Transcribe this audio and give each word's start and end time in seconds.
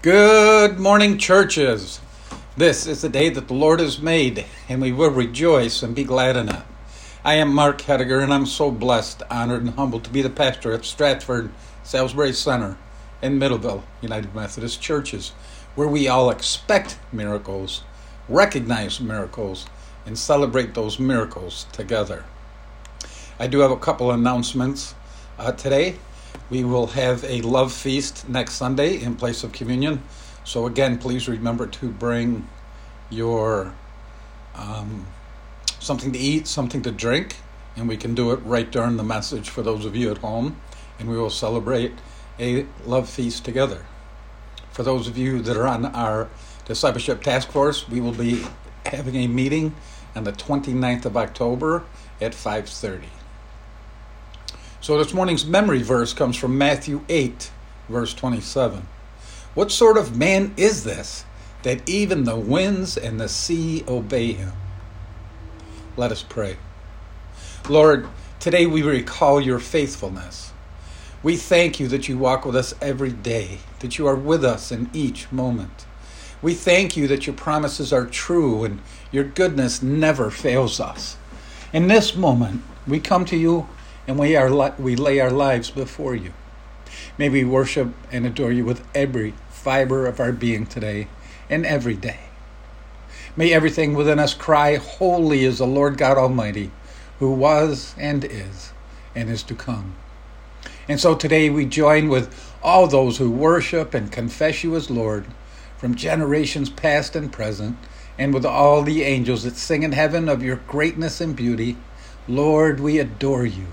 Good 0.00 0.78
morning, 0.78 1.18
churches. 1.18 1.98
This 2.56 2.86
is 2.86 3.02
the 3.02 3.08
day 3.08 3.30
that 3.30 3.48
the 3.48 3.54
Lord 3.54 3.80
has 3.80 4.00
made, 4.00 4.46
and 4.68 4.80
we 4.80 4.92
will 4.92 5.10
rejoice 5.10 5.82
and 5.82 5.92
be 5.92 6.04
glad 6.04 6.36
in 6.36 6.48
it. 6.48 6.62
I 7.24 7.34
am 7.34 7.52
Mark 7.52 7.82
Hediger, 7.82 8.22
and 8.22 8.32
I'm 8.32 8.46
so 8.46 8.70
blessed, 8.70 9.24
honored, 9.28 9.62
and 9.62 9.70
humbled 9.70 10.04
to 10.04 10.10
be 10.10 10.22
the 10.22 10.30
pastor 10.30 10.72
at 10.72 10.84
Stratford 10.84 11.50
Salisbury 11.82 12.32
Center 12.32 12.78
in 13.20 13.40
Middleville 13.40 13.82
United 14.00 14.32
Methodist 14.36 14.80
Churches, 14.80 15.30
where 15.74 15.88
we 15.88 16.06
all 16.06 16.30
expect 16.30 16.96
miracles, 17.10 17.82
recognize 18.28 19.00
miracles, 19.00 19.66
and 20.06 20.16
celebrate 20.16 20.74
those 20.74 21.00
miracles 21.00 21.66
together. 21.72 22.24
I 23.40 23.48
do 23.48 23.58
have 23.58 23.72
a 23.72 23.76
couple 23.76 24.12
announcements 24.12 24.94
uh, 25.40 25.50
today. 25.50 25.96
We 26.50 26.64
will 26.64 26.88
have 26.88 27.24
a 27.24 27.42
love 27.42 27.72
feast 27.72 28.28
next 28.28 28.54
Sunday 28.54 29.00
in 29.00 29.16
place 29.16 29.44
of 29.44 29.52
communion. 29.52 30.02
So, 30.44 30.66
again, 30.66 30.98
please 30.98 31.28
remember 31.28 31.66
to 31.66 31.90
bring 31.90 32.48
your 33.10 33.74
um, 34.54 35.06
something 35.78 36.12
to 36.12 36.18
eat, 36.18 36.46
something 36.46 36.82
to 36.82 36.90
drink, 36.90 37.36
and 37.76 37.88
we 37.88 37.96
can 37.96 38.14
do 38.14 38.32
it 38.32 38.36
right 38.44 38.70
during 38.70 38.96
the 38.96 39.04
message 39.04 39.48
for 39.48 39.62
those 39.62 39.84
of 39.84 39.94
you 39.94 40.10
at 40.10 40.18
home, 40.18 40.60
and 40.98 41.08
we 41.08 41.16
will 41.16 41.30
celebrate 41.30 41.92
a 42.38 42.66
love 42.84 43.08
feast 43.08 43.44
together. 43.44 43.84
For 44.72 44.82
those 44.82 45.08
of 45.08 45.18
you 45.18 45.40
that 45.42 45.56
are 45.56 45.66
on 45.66 45.86
our 45.86 46.28
discipleship 46.64 47.22
task 47.22 47.50
force, 47.50 47.88
we 47.88 48.00
will 48.00 48.12
be 48.12 48.44
having 48.86 49.16
a 49.16 49.26
meeting 49.26 49.74
on 50.14 50.24
the 50.24 50.32
29th 50.32 51.04
of 51.04 51.16
October 51.16 51.84
at 52.20 52.32
5:30. 52.32 53.17
So 54.88 54.96
this 54.96 55.12
morning's 55.12 55.44
memory 55.44 55.82
verse 55.82 56.14
comes 56.14 56.34
from 56.34 56.56
Matthew 56.56 57.04
8, 57.10 57.50
verse 57.90 58.14
27. 58.14 58.88
What 59.52 59.70
sort 59.70 59.98
of 59.98 60.16
man 60.16 60.54
is 60.56 60.82
this 60.82 61.26
that 61.62 61.86
even 61.86 62.24
the 62.24 62.38
winds 62.38 62.96
and 62.96 63.20
the 63.20 63.28
sea 63.28 63.84
obey 63.86 64.32
him? 64.32 64.54
Let 65.98 66.10
us 66.10 66.22
pray. 66.22 66.56
Lord, 67.68 68.08
today 68.40 68.64
we 68.64 68.80
recall 68.80 69.42
your 69.42 69.58
faithfulness. 69.58 70.54
We 71.22 71.36
thank 71.36 71.78
you 71.78 71.86
that 71.88 72.08
you 72.08 72.16
walk 72.16 72.46
with 72.46 72.56
us 72.56 72.74
every 72.80 73.12
day, 73.12 73.58
that 73.80 73.98
you 73.98 74.06
are 74.06 74.16
with 74.16 74.42
us 74.42 74.72
in 74.72 74.88
each 74.94 75.30
moment. 75.30 75.84
We 76.40 76.54
thank 76.54 76.96
you 76.96 77.06
that 77.08 77.26
your 77.26 77.36
promises 77.36 77.92
are 77.92 78.06
true 78.06 78.64
and 78.64 78.80
your 79.12 79.24
goodness 79.24 79.82
never 79.82 80.30
fails 80.30 80.80
us. 80.80 81.18
In 81.74 81.88
this 81.88 82.16
moment, 82.16 82.62
we 82.86 83.00
come 83.00 83.26
to 83.26 83.36
you 83.36 83.68
and 84.08 84.18
we, 84.18 84.34
are, 84.34 84.74
we 84.78 84.96
lay 84.96 85.20
our 85.20 85.30
lives 85.30 85.70
before 85.70 86.16
you. 86.16 86.32
May 87.18 87.28
we 87.28 87.44
worship 87.44 87.92
and 88.10 88.26
adore 88.26 88.50
you 88.50 88.64
with 88.64 88.82
every 88.94 89.34
fiber 89.50 90.06
of 90.06 90.18
our 90.18 90.32
being 90.32 90.64
today 90.64 91.08
and 91.50 91.66
every 91.66 91.94
day. 91.94 92.20
May 93.36 93.52
everything 93.52 93.92
within 93.92 94.18
us 94.18 94.32
cry, 94.32 94.76
Holy 94.76 95.44
is 95.44 95.58
the 95.58 95.66
Lord 95.66 95.98
God 95.98 96.16
Almighty, 96.16 96.70
who 97.18 97.32
was 97.32 97.94
and 97.98 98.24
is 98.24 98.72
and 99.14 99.28
is 99.28 99.42
to 99.42 99.54
come. 99.54 99.94
And 100.88 100.98
so 100.98 101.14
today 101.14 101.50
we 101.50 101.66
join 101.66 102.08
with 102.08 102.34
all 102.62 102.86
those 102.86 103.18
who 103.18 103.30
worship 103.30 103.92
and 103.92 104.10
confess 104.10 104.64
you 104.64 104.74
as 104.74 104.90
Lord 104.90 105.26
from 105.76 105.94
generations 105.94 106.70
past 106.70 107.14
and 107.14 107.30
present, 107.30 107.76
and 108.18 108.34
with 108.34 108.44
all 108.44 108.82
the 108.82 109.04
angels 109.04 109.44
that 109.44 109.56
sing 109.56 109.84
in 109.84 109.92
heaven 109.92 110.28
of 110.28 110.42
your 110.42 110.56
greatness 110.56 111.20
and 111.20 111.36
beauty. 111.36 111.76
Lord, 112.26 112.80
we 112.80 112.98
adore 112.98 113.46
you. 113.46 113.66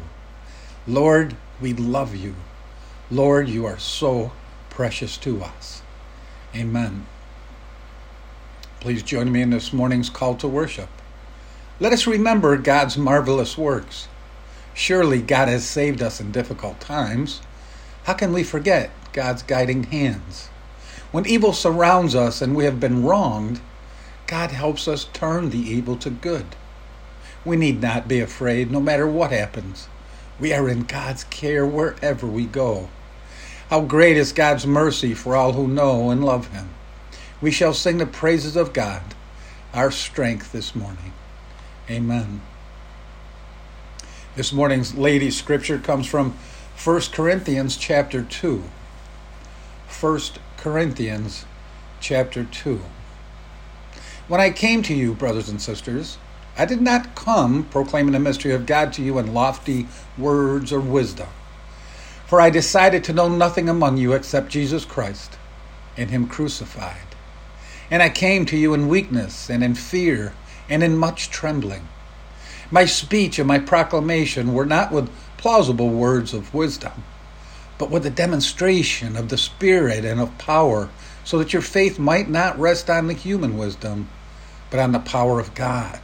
Lord, 0.87 1.35
we 1.59 1.73
love 1.73 2.15
you. 2.15 2.35
Lord, 3.09 3.49
you 3.49 3.65
are 3.65 3.79
so 3.79 4.31
precious 4.69 5.17
to 5.17 5.41
us. 5.41 5.81
Amen. 6.55 7.07
Please 8.79 9.01
join 9.01 9.31
me 9.31 9.41
in 9.41 9.49
this 9.49 9.73
morning's 9.73 10.11
call 10.11 10.35
to 10.35 10.47
worship. 10.47 10.89
Let 11.79 11.91
us 11.91 12.05
remember 12.05 12.55
God's 12.57 12.97
marvelous 12.97 13.57
works. 13.57 14.07
Surely 14.75 15.23
God 15.23 15.47
has 15.47 15.65
saved 15.65 16.03
us 16.03 16.21
in 16.21 16.31
difficult 16.31 16.79
times. 16.79 17.41
How 18.03 18.13
can 18.13 18.31
we 18.31 18.43
forget 18.43 18.91
God's 19.11 19.41
guiding 19.41 19.85
hands? 19.85 20.49
When 21.11 21.25
evil 21.25 21.53
surrounds 21.53 22.13
us 22.13 22.43
and 22.43 22.55
we 22.55 22.65
have 22.65 22.79
been 22.79 23.03
wronged, 23.03 23.59
God 24.27 24.51
helps 24.51 24.87
us 24.87 25.07
turn 25.13 25.49
the 25.49 25.57
evil 25.57 25.95
to 25.97 26.11
good. 26.11 26.45
We 27.43 27.55
need 27.55 27.81
not 27.81 28.07
be 28.07 28.19
afraid 28.19 28.69
no 28.69 28.79
matter 28.79 29.07
what 29.07 29.31
happens. 29.31 29.87
We 30.39 30.53
are 30.53 30.67
in 30.69 30.83
God's 30.83 31.23
care 31.25 31.65
wherever 31.65 32.27
we 32.27 32.45
go. 32.45 32.89
How 33.69 33.81
great 33.81 34.17
is 34.17 34.31
God's 34.31 34.67
mercy 34.67 35.13
for 35.13 35.35
all 35.35 35.53
who 35.53 35.67
know 35.67 36.09
and 36.09 36.23
love 36.23 36.47
Him. 36.47 36.69
We 37.41 37.51
shall 37.51 37.73
sing 37.73 37.97
the 37.97 38.05
praises 38.05 38.55
of 38.55 38.73
God, 38.73 39.01
our 39.73 39.91
strength 39.91 40.51
this 40.51 40.75
morning. 40.75 41.13
Amen. 41.89 42.41
This 44.35 44.51
morning's 44.51 44.95
lady 44.95 45.31
scripture 45.31 45.79
comes 45.79 46.05
from 46.07 46.37
1 46.83 47.01
Corinthians 47.13 47.77
chapter 47.77 48.21
2. 48.21 48.63
1 50.01 50.19
Corinthians 50.57 51.45
chapter 52.01 52.43
2. 52.43 52.81
When 54.27 54.41
I 54.41 54.49
came 54.49 54.83
to 54.83 54.93
you, 54.93 55.13
brothers 55.13 55.47
and 55.47 55.61
sisters, 55.61 56.17
I 56.57 56.65
did 56.65 56.81
not 56.81 57.15
come 57.15 57.65
proclaiming 57.65 58.13
the 58.13 58.19
mystery 58.19 58.53
of 58.53 58.65
God 58.65 58.93
to 58.93 59.01
you 59.01 59.19
in 59.19 59.33
lofty 59.33 59.87
words 60.17 60.71
or 60.71 60.79
wisdom. 60.79 61.27
For 62.27 62.39
I 62.39 62.49
decided 62.49 63.03
to 63.03 63.13
know 63.13 63.27
nothing 63.27 63.67
among 63.67 63.97
you 63.97 64.13
except 64.13 64.49
Jesus 64.49 64.85
Christ 64.85 65.37
and 65.97 66.09
Him 66.09 66.27
crucified. 66.27 67.15
And 67.91 68.01
I 68.01 68.09
came 68.09 68.45
to 68.45 68.57
you 68.57 68.73
in 68.73 68.87
weakness 68.87 69.49
and 69.49 69.63
in 69.63 69.75
fear 69.75 70.33
and 70.69 70.81
in 70.81 70.97
much 70.97 71.29
trembling. 71.29 71.87
My 72.71 72.85
speech 72.85 73.37
and 73.37 73.47
my 73.47 73.59
proclamation 73.59 74.53
were 74.53 74.65
not 74.65 74.91
with 74.91 75.11
plausible 75.37 75.89
words 75.89 76.33
of 76.33 76.53
wisdom, 76.53 77.03
but 77.77 77.91
with 77.91 78.05
a 78.05 78.09
demonstration 78.09 79.15
of 79.15 79.29
the 79.29 79.37
Spirit 79.37 80.03
and 80.05 80.19
of 80.19 80.37
power, 80.37 80.89
so 81.23 81.37
that 81.37 81.53
your 81.53 81.61
faith 81.61 81.99
might 81.99 82.29
not 82.29 82.57
rest 82.57 82.89
on 82.89 83.07
the 83.07 83.13
human 83.13 83.57
wisdom, 83.57 84.07
but 84.71 84.79
on 84.79 84.93
the 84.93 84.99
power 84.99 85.39
of 85.39 85.53
God. 85.53 85.99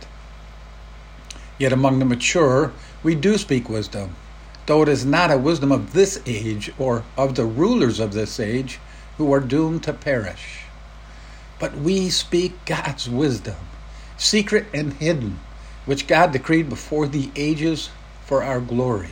Yet 1.62 1.72
among 1.72 2.00
the 2.00 2.06
mature, 2.06 2.74
we 3.04 3.14
do 3.14 3.38
speak 3.38 3.70
wisdom, 3.70 4.16
though 4.66 4.82
it 4.82 4.90
is 4.90 5.06
not 5.06 5.30
a 5.30 5.38
wisdom 5.38 5.72
of 5.72 5.94
this 5.94 6.20
age 6.26 6.72
or 6.80 7.04
of 7.16 7.36
the 7.36 7.46
rulers 7.46 8.00
of 8.00 8.14
this 8.14 8.40
age 8.40 8.80
who 9.20 9.32
are 9.32 9.40
doomed 9.40 9.84
to 9.84 9.94
perish. 9.94 10.62
But 11.60 11.78
we 11.78 12.10
speak 12.10 12.66
God's 12.66 13.08
wisdom, 13.08 13.58
secret 14.18 14.66
and 14.74 14.94
hidden, 14.94 15.40
which 15.86 16.08
God 16.08 16.32
decreed 16.32 16.68
before 16.68 17.06
the 17.06 17.30
ages 17.36 17.92
for 18.26 18.42
our 18.42 18.60
glory. 18.60 19.10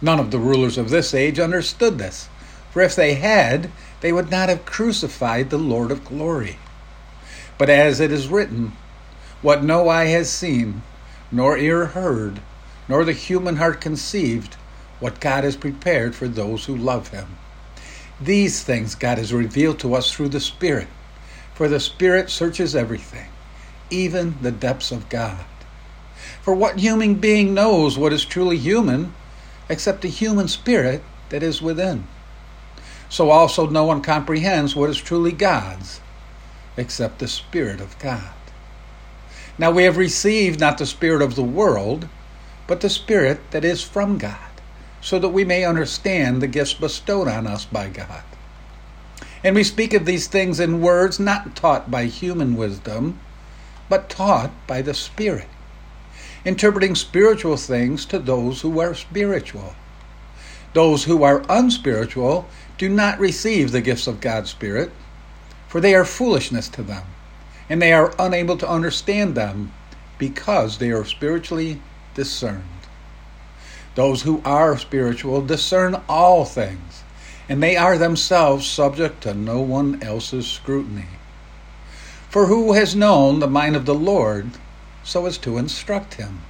None 0.00 0.20
of 0.20 0.30
the 0.30 0.38
rulers 0.38 0.78
of 0.78 0.90
this 0.90 1.12
age 1.12 1.40
understood 1.40 1.98
this, 1.98 2.28
for 2.70 2.82
if 2.82 2.94
they 2.94 3.14
had, 3.14 3.72
they 4.00 4.12
would 4.12 4.30
not 4.30 4.48
have 4.48 4.64
crucified 4.64 5.50
the 5.50 5.58
Lord 5.58 5.90
of 5.90 6.04
glory. 6.04 6.56
But 7.58 7.68
as 7.68 7.98
it 7.98 8.12
is 8.12 8.28
written, 8.28 8.74
what 9.40 9.62
no 9.62 9.88
eye 9.88 10.06
has 10.06 10.30
seen, 10.30 10.82
nor 11.30 11.56
ear 11.56 11.86
heard, 11.86 12.40
nor 12.88 13.04
the 13.04 13.12
human 13.12 13.56
heart 13.56 13.80
conceived, 13.80 14.54
what 15.00 15.20
God 15.20 15.44
has 15.44 15.56
prepared 15.56 16.14
for 16.14 16.26
those 16.26 16.64
who 16.64 16.76
love 16.76 17.08
Him. 17.08 17.36
These 18.20 18.64
things 18.64 18.94
God 18.94 19.18
has 19.18 19.32
revealed 19.32 19.78
to 19.80 19.94
us 19.94 20.12
through 20.12 20.30
the 20.30 20.40
Spirit, 20.40 20.88
for 21.54 21.68
the 21.68 21.78
Spirit 21.78 22.30
searches 22.30 22.74
everything, 22.74 23.28
even 23.90 24.36
the 24.42 24.50
depths 24.50 24.90
of 24.90 25.08
God. 25.08 25.44
For 26.42 26.54
what 26.54 26.78
human 26.78 27.14
being 27.16 27.54
knows 27.54 27.96
what 27.96 28.12
is 28.12 28.24
truly 28.24 28.56
human 28.56 29.14
except 29.68 30.02
the 30.02 30.08
human 30.08 30.48
spirit 30.48 31.02
that 31.28 31.42
is 31.42 31.62
within? 31.62 32.08
So 33.08 33.30
also 33.30 33.68
no 33.68 33.84
one 33.84 34.02
comprehends 34.02 34.74
what 34.74 34.90
is 34.90 34.96
truly 34.96 35.32
God's 35.32 36.00
except 36.76 37.18
the 37.18 37.28
Spirit 37.28 37.80
of 37.80 37.98
God. 37.98 38.30
Now 39.58 39.72
we 39.72 39.82
have 39.82 39.96
received 39.96 40.60
not 40.60 40.78
the 40.78 40.86
Spirit 40.86 41.20
of 41.20 41.34
the 41.34 41.42
world, 41.42 42.08
but 42.68 42.80
the 42.80 42.88
Spirit 42.88 43.40
that 43.50 43.64
is 43.64 43.82
from 43.82 44.16
God, 44.16 44.36
so 45.00 45.18
that 45.18 45.30
we 45.30 45.44
may 45.44 45.64
understand 45.64 46.40
the 46.40 46.46
gifts 46.46 46.74
bestowed 46.74 47.26
on 47.26 47.48
us 47.48 47.64
by 47.64 47.88
God. 47.88 48.22
And 49.42 49.56
we 49.56 49.64
speak 49.64 49.94
of 49.94 50.04
these 50.04 50.28
things 50.28 50.60
in 50.60 50.80
words 50.80 51.18
not 51.18 51.56
taught 51.56 51.90
by 51.90 52.04
human 52.04 52.56
wisdom, 52.56 53.18
but 53.88 54.08
taught 54.08 54.52
by 54.68 54.80
the 54.80 54.94
Spirit, 54.94 55.48
interpreting 56.44 56.94
spiritual 56.94 57.56
things 57.56 58.04
to 58.06 58.20
those 58.20 58.60
who 58.60 58.78
are 58.78 58.94
spiritual. 58.94 59.74
Those 60.72 61.04
who 61.04 61.24
are 61.24 61.44
unspiritual 61.48 62.46
do 62.76 62.88
not 62.88 63.18
receive 63.18 63.72
the 63.72 63.80
gifts 63.80 64.06
of 64.06 64.20
God's 64.20 64.50
Spirit, 64.50 64.92
for 65.66 65.80
they 65.80 65.96
are 65.96 66.04
foolishness 66.04 66.68
to 66.68 66.82
them 66.84 67.04
and 67.68 67.80
they 67.80 67.92
are 67.92 68.14
unable 68.18 68.56
to 68.56 68.68
understand 68.68 69.34
them 69.34 69.72
because 70.18 70.78
they 70.78 70.90
are 70.90 71.04
spiritually 71.04 71.80
discerned. 72.14 72.64
Those 73.94 74.22
who 74.22 74.42
are 74.44 74.78
spiritual 74.78 75.42
discern 75.42 76.00
all 76.08 76.44
things, 76.44 77.02
and 77.48 77.62
they 77.62 77.76
are 77.76 77.98
themselves 77.98 78.66
subject 78.66 79.22
to 79.22 79.34
no 79.34 79.60
one 79.60 80.02
else's 80.02 80.46
scrutiny. 80.46 81.06
For 82.28 82.46
who 82.46 82.74
has 82.74 82.94
known 82.94 83.40
the 83.40 83.48
mind 83.48 83.74
of 83.74 83.86
the 83.86 83.94
Lord 83.94 84.50
so 85.02 85.26
as 85.26 85.38
to 85.38 85.58
instruct 85.58 86.14
him? 86.14 86.42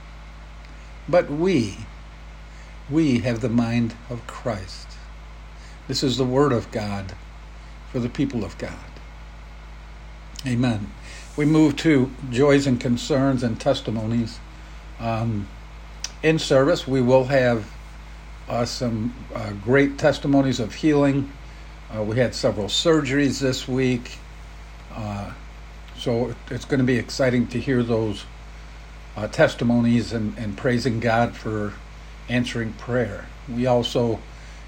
But 1.08 1.30
we, 1.30 1.78
we 2.90 3.20
have 3.20 3.40
the 3.40 3.48
mind 3.48 3.94
of 4.10 4.26
Christ. 4.26 4.88
This 5.86 6.02
is 6.02 6.16
the 6.16 6.24
Word 6.24 6.52
of 6.52 6.70
God 6.70 7.14
for 7.92 8.00
the 8.00 8.08
people 8.08 8.44
of 8.44 8.58
God. 8.58 8.90
Amen. 10.46 10.90
We 11.38 11.44
move 11.44 11.76
to 11.76 12.10
joys 12.30 12.66
and 12.66 12.80
concerns 12.80 13.44
and 13.44 13.60
testimonies. 13.60 14.40
Um, 14.98 15.46
in 16.20 16.40
service, 16.40 16.88
we 16.88 17.00
will 17.00 17.26
have 17.26 17.64
uh, 18.48 18.64
some 18.64 19.14
uh, 19.32 19.52
great 19.52 19.98
testimonies 19.98 20.58
of 20.58 20.74
healing. 20.74 21.30
Uh, 21.94 22.02
we 22.02 22.16
had 22.16 22.34
several 22.34 22.66
surgeries 22.66 23.38
this 23.38 23.68
week. 23.68 24.18
Uh, 24.92 25.30
so 25.96 26.34
it's 26.50 26.64
going 26.64 26.80
to 26.80 26.84
be 26.84 26.96
exciting 26.96 27.46
to 27.46 27.60
hear 27.60 27.84
those 27.84 28.24
uh, 29.16 29.28
testimonies 29.28 30.12
and, 30.12 30.36
and 30.38 30.56
praising 30.56 30.98
God 30.98 31.36
for 31.36 31.72
answering 32.28 32.72
prayer. 32.72 33.26
We 33.48 33.64
also 33.64 34.18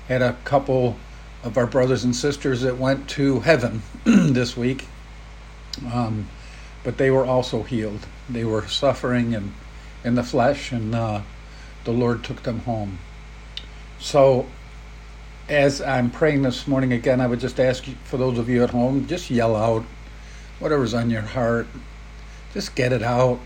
had 0.07 0.23
a 0.23 0.35
couple 0.45 0.97
of 1.43 1.59
our 1.59 1.67
brothers 1.67 2.05
and 2.05 2.15
sisters 2.15 2.61
that 2.61 2.79
went 2.79 3.09
to 3.11 3.41
heaven 3.41 3.83
this 4.05 4.57
week, 4.57 4.87
um, 5.93 6.29
but 6.85 6.99
they 6.99 7.11
were 7.11 7.27
also 7.27 7.63
healed. 7.63 8.07
They 8.29 8.45
were 8.45 8.67
suffering 8.67 9.33
in, 9.33 9.55
in 10.05 10.15
the 10.15 10.23
flesh, 10.23 10.73
and 10.73 10.95
uh, 10.95 11.23
the 11.85 11.93
Lord 11.93 12.25
took 12.25 12.43
them 12.43 12.61
home. 12.61 12.99
So, 13.99 14.47
as 15.49 15.83
I'm 15.83 16.11
praying 16.11 16.43
this 16.43 16.67
morning 16.67 16.93
again, 16.93 17.21
I 17.21 17.27
would 17.27 17.41
just 17.41 17.59
ask 17.59 17.87
you, 17.89 17.95
for 18.05 18.17
those 18.17 18.39
of 18.39 18.49
you 18.49 18.63
at 18.63 18.71
home, 18.71 19.07
just 19.07 19.31
yell 19.31 19.57
out 19.57 19.85
whatever's 20.61 20.95
on 20.95 21.11
your 21.11 21.23
heart. 21.23 21.67
Just 22.53 22.75
get 22.75 22.93
it 22.93 23.03
out. 23.03 23.41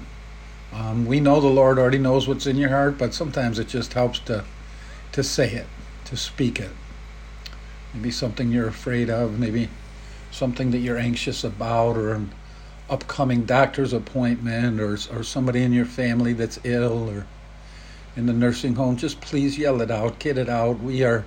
Um, 0.73 1.07
we 1.07 1.21
know 1.21 1.41
the 1.41 1.47
Lord 1.47 1.79
already 1.79 1.99
knows 1.99 2.27
what's 2.27 2.47
in 2.47 2.57
your 2.57 2.71
heart, 2.71 2.99
but 2.99 3.15
sometimes 3.15 3.59
it 3.59 3.69
just 3.69 3.95
helps 3.95 4.19
to 4.21 4.45
to 5.13 5.23
say 5.23 5.49
it, 5.53 5.67
to 6.07 6.17
speak 6.17 6.59
it. 6.59 6.73
Maybe 7.95 8.11
something 8.11 8.51
you're 8.51 8.67
afraid 8.67 9.09
of, 9.09 9.39
maybe 9.39 9.69
something 10.33 10.73
that 10.73 10.79
you're 10.79 10.99
anxious 10.99 11.45
about, 11.45 11.97
or 11.97 12.21
upcoming 12.89 13.45
doctor's 13.45 13.93
appointment, 13.93 14.81
or 14.81 14.95
or 15.17 15.23
somebody 15.23 15.63
in 15.63 15.73
your 15.73 15.87
family 15.87 16.33
that's 16.33 16.59
ill, 16.65 17.09
or 17.09 17.27
in 18.17 18.27
the 18.27 18.33
nursing 18.33 18.75
home. 18.75 18.97
Just 18.97 19.21
please 19.21 19.59
yell 19.59 19.81
it 19.81 19.91
out, 19.91 20.19
get 20.19 20.39
it 20.39 20.49
out. 20.49 20.81
We 20.81 21.03
are, 21.03 21.25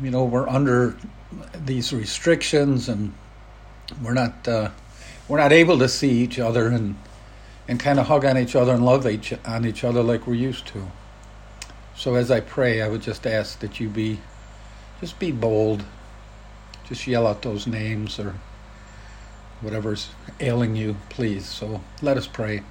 you 0.00 0.10
know, 0.10 0.24
we're 0.24 0.48
under 0.48 0.96
these 1.64 1.92
restrictions 1.92 2.88
and 2.88 3.12
we're 4.02 4.14
not 4.14 4.46
uh, 4.48 4.70
we're 5.28 5.38
not 5.38 5.52
able 5.52 5.78
to 5.78 5.88
see 5.88 6.10
each 6.10 6.38
other 6.38 6.68
and 6.68 6.96
and 7.68 7.78
kind 7.78 7.98
of 7.98 8.06
hug 8.06 8.24
on 8.24 8.36
each 8.36 8.56
other 8.56 8.72
and 8.72 8.84
love 8.84 9.06
each 9.06 9.32
on 9.44 9.64
each 9.64 9.84
other 9.84 10.02
like 10.02 10.26
we're 10.26 10.34
used 10.34 10.66
to. 10.68 10.90
So 11.96 12.14
as 12.16 12.30
I 12.30 12.40
pray, 12.40 12.82
I 12.82 12.88
would 12.88 13.02
just 13.02 13.26
ask 13.26 13.60
that 13.60 13.78
you 13.80 13.88
be 13.88 14.20
just 15.00 15.18
be 15.18 15.32
bold. 15.32 15.84
Just 16.88 17.06
yell 17.06 17.26
out 17.26 17.42
those 17.42 17.66
names 17.66 18.18
or 18.18 18.34
whatever's 19.62 20.10
ailing 20.40 20.76
you, 20.76 20.96
please. 21.08 21.46
So 21.46 21.80
let 22.02 22.16
us 22.16 22.26
pray. 22.26 22.62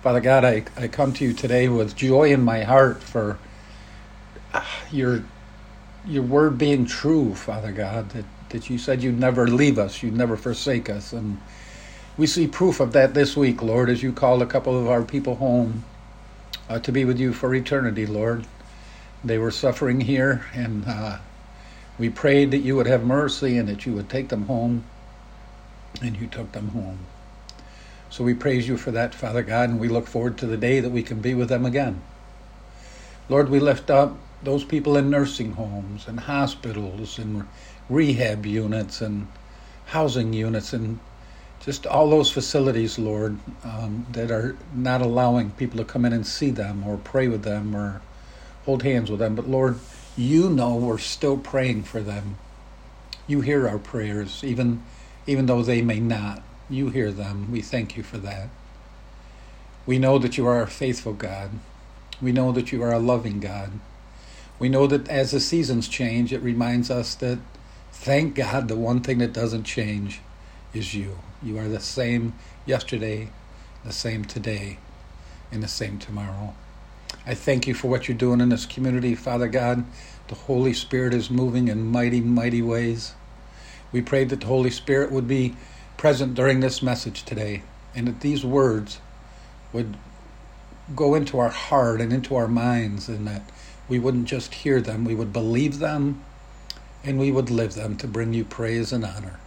Father 0.00 0.20
God, 0.20 0.44
I, 0.44 0.64
I 0.76 0.88
come 0.88 1.12
to 1.14 1.24
you 1.24 1.32
today 1.32 1.68
with 1.68 1.94
joy 1.94 2.32
in 2.32 2.42
my 2.42 2.62
heart 2.62 3.02
for 3.02 3.38
uh, 4.52 4.64
your 4.90 5.22
your 6.04 6.24
word 6.24 6.58
being 6.58 6.84
true, 6.84 7.34
Father 7.34 7.70
God, 7.70 8.10
that 8.10 8.24
that 8.48 8.70
you 8.70 8.78
said 8.78 9.02
you'd 9.02 9.18
never 9.18 9.46
leave 9.48 9.78
us, 9.78 10.02
you'd 10.02 10.16
never 10.16 10.36
forsake 10.36 10.88
us. 10.90 11.12
And 11.12 11.40
we 12.16 12.26
see 12.26 12.46
proof 12.46 12.80
of 12.80 12.92
that 12.92 13.14
this 13.14 13.36
week, 13.36 13.62
Lord, 13.62 13.88
as 13.88 14.02
you 14.02 14.12
called 14.12 14.42
a 14.42 14.46
couple 14.46 14.78
of 14.78 14.88
our 14.88 15.02
people 15.02 15.36
home 15.36 15.84
uh, 16.68 16.78
to 16.80 16.92
be 16.92 17.04
with 17.04 17.18
you 17.18 17.32
for 17.32 17.54
eternity, 17.54 18.06
Lord. 18.06 18.46
They 19.24 19.38
were 19.38 19.50
suffering 19.50 20.00
here, 20.00 20.44
and 20.52 20.84
uh, 20.86 21.18
we 21.98 22.10
prayed 22.10 22.50
that 22.50 22.58
you 22.58 22.76
would 22.76 22.86
have 22.86 23.04
mercy 23.04 23.56
and 23.56 23.68
that 23.68 23.86
you 23.86 23.92
would 23.94 24.10
take 24.10 24.28
them 24.28 24.46
home, 24.46 24.84
and 26.00 26.16
you 26.16 26.26
took 26.26 26.52
them 26.52 26.68
home. 26.68 26.98
So 28.10 28.24
we 28.24 28.34
praise 28.34 28.68
you 28.68 28.76
for 28.76 28.90
that, 28.90 29.14
Father 29.14 29.42
God, 29.42 29.70
and 29.70 29.80
we 29.80 29.88
look 29.88 30.06
forward 30.06 30.36
to 30.38 30.46
the 30.46 30.56
day 30.56 30.80
that 30.80 30.90
we 30.90 31.02
can 31.02 31.20
be 31.20 31.34
with 31.34 31.48
them 31.48 31.64
again. 31.64 32.02
Lord, 33.28 33.48
we 33.48 33.60
lift 33.60 33.90
up 33.90 34.16
those 34.42 34.64
people 34.64 34.96
in 34.96 35.08
nursing 35.08 35.52
homes 35.52 36.06
and 36.06 36.20
hospitals 36.20 37.18
and 37.18 37.46
rehab 37.88 38.44
units 38.44 39.00
and 39.00 39.26
housing 39.86 40.32
units 40.32 40.72
and 40.72 40.98
just 41.64 41.86
all 41.86 42.10
those 42.10 42.30
facilities, 42.30 42.98
Lord, 42.98 43.38
um, 43.64 44.04
that 44.12 44.30
are 44.30 44.56
not 44.74 45.00
allowing 45.00 45.50
people 45.52 45.78
to 45.78 45.84
come 45.84 46.04
in 46.04 46.12
and 46.12 46.26
see 46.26 46.50
them 46.50 46.84
or 46.86 46.96
pray 46.96 47.28
with 47.28 47.44
them 47.44 47.74
or 47.74 48.02
hold 48.64 48.82
hands 48.82 49.10
with 49.10 49.20
them. 49.20 49.36
But 49.36 49.48
Lord, 49.48 49.78
you 50.16 50.50
know 50.50 50.74
we're 50.74 50.98
still 50.98 51.38
praying 51.38 51.84
for 51.84 52.00
them. 52.00 52.36
You 53.28 53.40
hear 53.40 53.68
our 53.68 53.78
prayers, 53.78 54.42
even 54.42 54.82
even 55.26 55.46
though 55.46 55.62
they 55.62 55.82
may 55.82 56.00
not. 56.00 56.42
You 56.68 56.88
hear 56.88 57.12
them. 57.12 57.50
We 57.50 57.60
thank 57.60 57.96
you 57.96 58.02
for 58.02 58.18
that. 58.18 58.48
We 59.84 59.98
know 59.98 60.18
that 60.18 60.38
you 60.38 60.46
are 60.46 60.62
a 60.62 60.66
faithful 60.66 61.12
God. 61.12 61.50
We 62.20 62.32
know 62.32 62.52
that 62.52 62.72
you 62.72 62.82
are 62.82 62.92
a 62.92 62.98
loving 62.98 63.40
God. 63.40 63.72
We 64.58 64.68
know 64.68 64.86
that 64.86 65.08
as 65.08 65.32
the 65.32 65.40
seasons 65.40 65.88
change, 65.88 66.32
it 66.32 66.40
reminds 66.40 66.90
us 66.90 67.14
that 67.16 67.38
Thank 68.02 68.34
God 68.34 68.66
the 68.66 68.74
one 68.74 69.00
thing 69.00 69.18
that 69.18 69.32
doesn't 69.32 69.62
change 69.62 70.20
is 70.74 70.92
you. 70.92 71.18
You 71.40 71.56
are 71.58 71.68
the 71.68 71.78
same 71.78 72.34
yesterday, 72.66 73.28
the 73.84 73.92
same 73.92 74.24
today, 74.24 74.78
and 75.52 75.62
the 75.62 75.68
same 75.68 76.00
tomorrow. 76.00 76.56
I 77.24 77.34
thank 77.34 77.68
you 77.68 77.74
for 77.74 77.86
what 77.86 78.08
you're 78.08 78.16
doing 78.16 78.40
in 78.40 78.48
this 78.48 78.66
community, 78.66 79.14
Father 79.14 79.46
God. 79.46 79.84
The 80.26 80.34
Holy 80.34 80.72
Spirit 80.72 81.14
is 81.14 81.30
moving 81.30 81.68
in 81.68 81.86
mighty, 81.86 82.20
mighty 82.20 82.60
ways. 82.60 83.14
We 83.92 84.00
pray 84.00 84.24
that 84.24 84.40
the 84.40 84.46
Holy 84.46 84.70
Spirit 84.70 85.12
would 85.12 85.28
be 85.28 85.54
present 85.96 86.34
during 86.34 86.60
this 86.60 86.82
message 86.82 87.24
today 87.24 87.62
and 87.94 88.08
that 88.08 88.20
these 88.20 88.44
words 88.44 88.98
would 89.72 89.96
go 90.96 91.14
into 91.14 91.38
our 91.38 91.50
heart 91.50 92.00
and 92.00 92.12
into 92.12 92.34
our 92.34 92.48
minds 92.48 93.08
and 93.08 93.26
that 93.26 93.42
we 93.88 93.98
wouldn't 93.98 94.26
just 94.26 94.54
hear 94.54 94.80
them, 94.80 95.04
we 95.04 95.14
would 95.14 95.32
believe 95.32 95.78
them 95.78 96.22
and 97.04 97.18
we 97.18 97.30
would 97.30 97.50
live 97.50 97.74
them 97.74 97.96
to 97.96 98.06
bring 98.06 98.32
you 98.32 98.44
praise 98.44 98.92
and 98.92 99.04
honor 99.04 99.38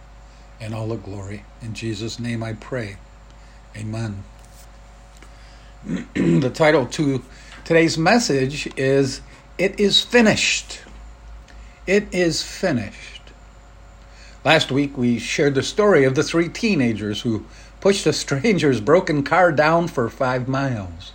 and 0.60 0.74
all 0.74 0.88
the 0.88 0.96
glory. 0.96 1.44
In 1.60 1.74
Jesus' 1.74 2.18
name 2.18 2.42
I 2.42 2.54
pray. 2.54 2.96
Amen. 3.76 4.24
the 6.14 6.50
title 6.52 6.86
to 6.86 7.22
today's 7.64 7.98
message 7.98 8.68
is 8.76 9.20
It 9.58 9.78
is 9.78 10.02
Finished. 10.02 10.80
It 11.86 12.12
is 12.12 12.42
finished. 12.42 13.15
Last 14.46 14.70
week 14.70 14.96
we 14.96 15.18
shared 15.18 15.56
the 15.56 15.62
story 15.64 16.04
of 16.04 16.14
the 16.14 16.22
three 16.22 16.48
teenagers 16.48 17.22
who 17.22 17.44
pushed 17.80 18.06
a 18.06 18.12
stranger's 18.12 18.80
broken 18.80 19.24
car 19.24 19.50
down 19.50 19.88
for 19.88 20.08
five 20.08 20.46
miles. 20.46 21.10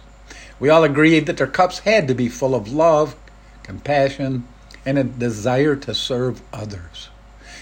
We 0.59 0.67
all 0.67 0.83
agreed 0.83 1.27
that 1.27 1.37
their 1.37 1.47
cups 1.47 1.79
had 1.79 2.09
to 2.09 2.13
be 2.13 2.27
full 2.27 2.53
of 2.53 2.73
love, 2.73 3.15
compassion, 3.63 4.45
and 4.85 4.97
a 4.97 5.05
desire 5.05 5.77
to 5.77 5.95
serve 5.95 6.41
others. 6.51 7.07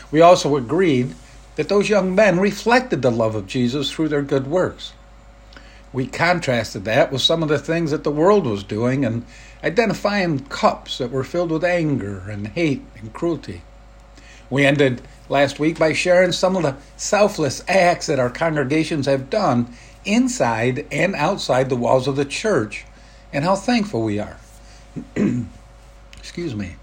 We 0.10 0.22
also 0.22 0.56
agreed 0.56 1.14
that 1.56 1.70
those 1.70 1.88
young 1.88 2.16
men 2.16 2.40
reflected 2.40 3.04
the 3.04 3.12
love 3.12 3.36
of 3.36 3.46
Jesus 3.46 3.92
through 3.92 4.10
their 4.10 4.24
good 4.24 4.48
works. 4.48 4.94
We 5.94 6.08
contrasted 6.08 6.84
that 6.86 7.12
with 7.12 7.22
some 7.22 7.44
of 7.44 7.50
the 7.50 7.60
things 7.60 7.92
that 7.92 8.04
the 8.04 8.10
world 8.10 8.48
was 8.48 8.64
doing 8.64 9.06
and 9.06 9.24
identifying 9.64 10.40
cups 10.46 10.98
that 10.98 11.12
were 11.12 11.24
filled 11.24 11.52
with 11.52 11.64
anger 11.64 12.24
and 12.28 12.48
hate 12.48 12.82
and 12.98 13.14
cruelty. 13.14 13.62
We 14.50 14.66
ended 14.66 15.04
last 15.30 15.60
week 15.60 15.80
by 15.80 15.94
sharing 15.94 16.32
some 16.32 16.56
of 16.56 16.64
the 16.64 16.76
selfless 16.98 17.64
acts 17.68 18.08
that 18.08 18.20
our 18.20 18.30
congregations 18.30 19.06
have 19.06 19.30
done 19.30 19.74
inside 20.06 20.86
and 20.92 21.16
outside 21.16 21.70
the 21.70 21.76
walls 21.76 22.08
of 22.08 22.16
the 22.16 22.26
church 22.26 22.86
and 23.32 23.46
how 23.46 23.56
thankful 23.56 24.04
we 24.04 24.20
are. 24.20 24.38
Excuse 26.18 26.56
me. 26.56 26.76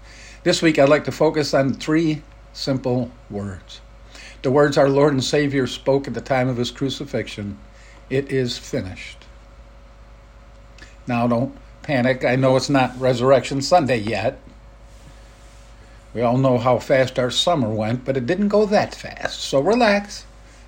This 0.43 0.61
week, 0.61 0.79
I'd 0.79 0.89
like 0.89 1.05
to 1.05 1.11
focus 1.11 1.53
on 1.53 1.73
three 1.73 2.21
simple 2.53 3.11
words. 3.29 3.81
The 4.43 4.51
words 4.51 4.77
our 4.77 4.89
Lord 4.89 5.13
and 5.13 5.23
Savior 5.23 5.67
spoke 5.67 6.07
at 6.07 6.13
the 6.13 6.21
time 6.21 6.47
of 6.47 6.57
his 6.57 6.71
crucifixion 6.71 7.57
It 8.09 8.31
is 8.31 8.57
finished. 8.57 9.25
Now, 11.05 11.27
don't 11.27 11.57
panic. 11.81 12.23
I 12.23 12.35
know 12.35 12.55
it's 12.55 12.69
not 12.69 12.99
Resurrection 12.99 13.61
Sunday 13.61 13.97
yet. 13.97 14.39
We 16.13 16.21
all 16.21 16.37
know 16.37 16.57
how 16.57 16.79
fast 16.79 17.19
our 17.19 17.31
summer 17.31 17.69
went, 17.69 18.05
but 18.05 18.17
it 18.17 18.25
didn't 18.25 18.47
go 18.47 18.65
that 18.65 18.95
fast. 18.95 19.41
So 19.41 19.59
relax. 19.59 20.25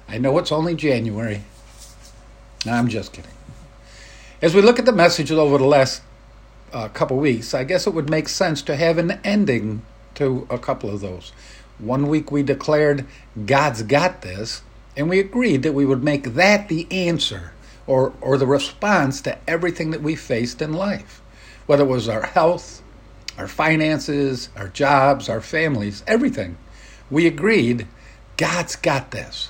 I 0.08 0.18
know 0.18 0.38
it's 0.38 0.52
only 0.52 0.76
January. 0.76 1.44
I'm 2.66 2.88
just 2.88 3.14
kidding. 3.14 3.32
As 4.42 4.54
we 4.54 4.62
look 4.62 4.80
at 4.80 4.86
the 4.86 4.92
messages 4.92 5.38
over 5.38 5.58
the 5.58 5.66
last 5.66 6.02
a 6.74 6.90
couple 6.90 7.18
weeks, 7.18 7.54
I 7.54 7.64
guess 7.64 7.88
it 7.88 7.94
would 7.94 8.10
make 8.10 8.30
sense 8.30 8.62
to 8.64 8.76
have 8.76 8.98
an 8.98 9.20
ending 9.24 9.82
to 10.16 10.48
a 10.50 10.58
couple 10.58 10.90
of 10.90 11.02
those. 11.02 11.32
One 11.78 12.08
week 12.08 12.32
we 12.32 12.44
declared 12.44 13.06
God's 13.46 13.84
got 13.84 14.22
this, 14.22 14.62
and 14.98 15.10
we 15.10 15.20
agreed 15.20 15.64
that 15.64 15.74
we 15.74 15.86
would 15.86 16.04
make 16.04 16.34
that 16.34 16.68
the 16.68 16.88
answer 16.92 17.54
or, 17.88 18.14
or 18.22 18.38
the 18.38 18.46
response 18.46 19.22
to 19.22 19.38
everything 19.48 19.92
that 19.92 20.02
we 20.02 20.16
faced 20.16 20.62
in 20.62 20.74
life, 20.74 21.22
whether 21.66 21.84
it 21.84 21.88
was 21.88 22.10
our 22.10 22.26
health, 22.26 22.82
our 23.40 23.48
finances, 23.48 24.50
our 24.58 24.68
jobs, 24.68 25.30
our 25.30 25.40
families, 25.40 26.04
everything. 26.06 26.58
We 27.10 27.26
agreed 27.26 27.88
God's 28.36 28.76
got 28.76 29.12
this. 29.12 29.50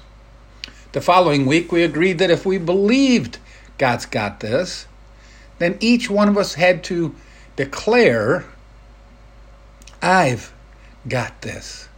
The 0.92 1.02
following 1.02 1.48
week, 1.48 1.72
we 1.72 1.84
agreed 1.84 2.20
that 2.20 2.30
if 2.30 2.46
we 2.46 2.60
believed 2.60 3.40
God's 3.80 4.06
got 4.06 4.42
this, 4.42 4.86
then 5.58 5.76
each 5.80 6.08
one 6.08 6.30
of 6.30 6.38
us 6.38 6.54
had 6.54 6.84
to 6.86 7.16
declare, 7.56 8.46
I've 10.04 10.54
got 11.08 11.42
this. 11.42 11.90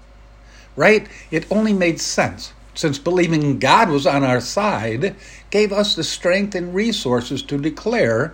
Right? 0.77 1.09
It 1.29 1.45
only 1.51 1.73
made 1.73 1.99
sense 1.99 2.53
since 2.73 2.97
believing 2.99 3.59
God 3.59 3.89
was 3.89 4.07
on 4.07 4.23
our 4.23 4.39
side 4.39 5.13
gave 5.49 5.73
us 5.73 5.95
the 5.95 6.05
strength 6.05 6.55
and 6.55 6.73
resources 6.73 7.43
to 7.43 7.57
declare, 7.57 8.33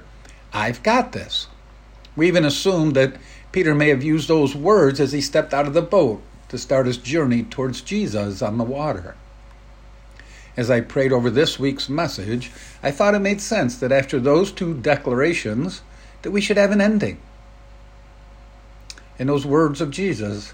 I've 0.54 0.84
got 0.84 1.12
this. 1.12 1.48
We 2.16 2.28
even 2.28 2.46
assumed 2.46 2.96
that 2.96 3.16
Peter 3.52 3.74
may 3.74 3.90
have 3.90 4.04
used 4.04 4.28
those 4.28 4.56
words 4.56 5.00
as 5.00 5.12
he 5.12 5.22
stepped 5.22 5.54
out 5.54 5.68
of 5.68 5.74
the 5.74 5.82
boat 5.82 6.22
to 6.50 6.58
start 6.58 6.86
his 6.86 6.98
journey 6.98 7.44
towards 7.44 7.82
Jesus 7.82 8.42
on 8.42 8.58
the 8.58 8.64
water. 8.64 9.16
As 10.56 10.72
I 10.72 10.82
prayed 10.82 11.12
over 11.12 11.30
this 11.30 11.60
week's 11.60 11.88
message, 11.88 12.52
I 12.82 12.92
thought 12.92 13.14
it 13.14 13.20
made 13.20 13.42
sense 13.42 13.78
that 13.78 13.92
after 13.92 14.20
those 14.20 14.52
two 14.52 14.74
declarations 14.74 15.82
that 16.24 16.32
we 16.32 16.42
should 16.42 16.58
have 16.58 16.72
an 16.72 16.82
ending. 16.82 17.20
And 19.20 19.30
those 19.30 19.46
words 19.46 19.82
of 19.82 19.92
Jesus 19.92 20.54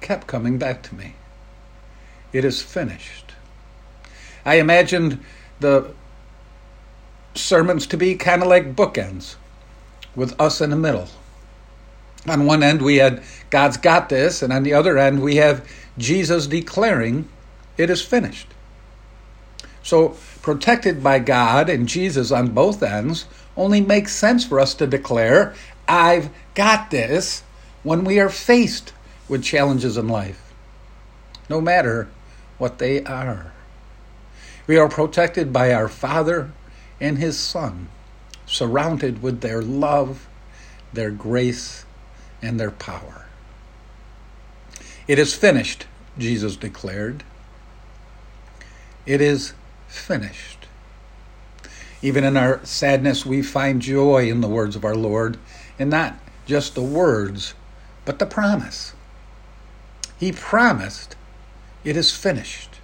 kept 0.00 0.26
coming 0.26 0.58
back 0.58 0.82
to 0.84 0.94
me. 0.94 1.14
It 2.32 2.44
is 2.44 2.62
finished. 2.62 3.32
I 4.44 4.56
imagined 4.56 5.22
the 5.60 5.92
sermons 7.34 7.86
to 7.88 7.96
be 7.96 8.14
kind 8.14 8.42
of 8.42 8.48
like 8.48 8.76
bookends 8.76 9.36
with 10.14 10.38
us 10.40 10.60
in 10.60 10.70
the 10.70 10.76
middle. 10.76 11.08
On 12.26 12.46
one 12.46 12.62
end, 12.62 12.80
we 12.80 12.96
had 12.96 13.22
God's 13.50 13.76
got 13.76 14.08
this, 14.08 14.42
and 14.42 14.52
on 14.52 14.62
the 14.62 14.72
other 14.72 14.96
end, 14.96 15.22
we 15.22 15.36
have 15.36 15.68
Jesus 15.98 16.46
declaring, 16.46 17.28
It 17.76 17.90
is 17.90 18.02
finished. 18.02 18.48
So, 19.82 20.16
protected 20.40 21.02
by 21.02 21.18
God 21.18 21.68
and 21.68 21.86
Jesus 21.88 22.30
on 22.30 22.48
both 22.48 22.82
ends 22.82 23.26
only 23.56 23.80
makes 23.80 24.12
sense 24.14 24.44
for 24.44 24.58
us 24.58 24.74
to 24.74 24.86
declare, 24.86 25.54
I've 25.86 26.30
got 26.54 26.90
this, 26.90 27.42
when 27.82 28.04
we 28.04 28.18
are 28.18 28.30
faced 28.30 28.94
with 29.28 29.44
challenges 29.44 29.96
in 29.98 30.08
life, 30.08 30.52
no 31.50 31.60
matter 31.60 32.08
what 32.56 32.78
they 32.78 33.04
are. 33.04 33.52
We 34.66 34.78
are 34.78 34.88
protected 34.88 35.52
by 35.52 35.72
our 35.74 35.88
Father 35.88 36.50
and 36.98 37.18
His 37.18 37.38
Son, 37.38 37.88
surrounded 38.46 39.22
with 39.22 39.42
their 39.42 39.60
love, 39.60 40.26
their 40.94 41.10
grace, 41.10 41.84
and 42.44 42.60
their 42.60 42.70
power. 42.70 43.26
It 45.06 45.18
is 45.18 45.34
finished, 45.34 45.86
Jesus 46.18 46.56
declared. 46.56 47.24
It 49.06 49.20
is 49.20 49.54
finished. 49.88 50.66
Even 52.02 52.24
in 52.24 52.36
our 52.36 52.64
sadness, 52.64 53.24
we 53.24 53.42
find 53.42 53.80
joy 53.80 54.28
in 54.30 54.40
the 54.40 54.48
words 54.48 54.76
of 54.76 54.84
our 54.84 54.94
Lord, 54.94 55.38
and 55.78 55.90
not 55.90 56.14
just 56.46 56.74
the 56.74 56.82
words, 56.82 57.54
but 58.04 58.18
the 58.18 58.26
promise. 58.26 58.94
He 60.18 60.32
promised, 60.32 61.16
It 61.82 61.96
is 61.96 62.14
finished. 62.14 62.80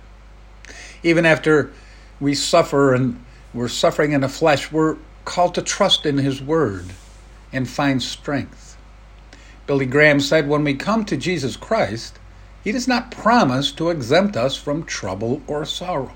Even 1.03 1.25
after 1.25 1.73
we 2.19 2.35
suffer 2.35 2.95
and 2.95 3.23
we're 3.55 3.69
suffering 3.69 4.13
in 4.13 4.21
the 4.21 4.29
flesh, 4.29 4.71
we're 4.71 4.97
called 5.25 5.55
to 5.55 5.63
trust 5.63 6.07
in 6.07 6.19
His 6.19 6.43
Word 6.43 6.87
and 7.53 7.69
find 7.69 8.03
strength. 8.03 8.70
Billy 9.67 9.87
Graham 9.87 10.21
said, 10.21 10.49
When 10.49 10.65
we 10.65 10.75
come 10.75 11.05
to 11.05 11.17
Jesus 11.17 11.57
Christ, 11.57 12.19
He 12.65 12.73
does 12.73 12.89
not 12.89 13.11
promise 13.11 13.73
to 13.73 13.91
exempt 13.91 14.37
us 14.37 14.57
from 14.57 14.85
trouble 14.85 15.43
or 15.47 15.65
sorrow. 15.65 16.13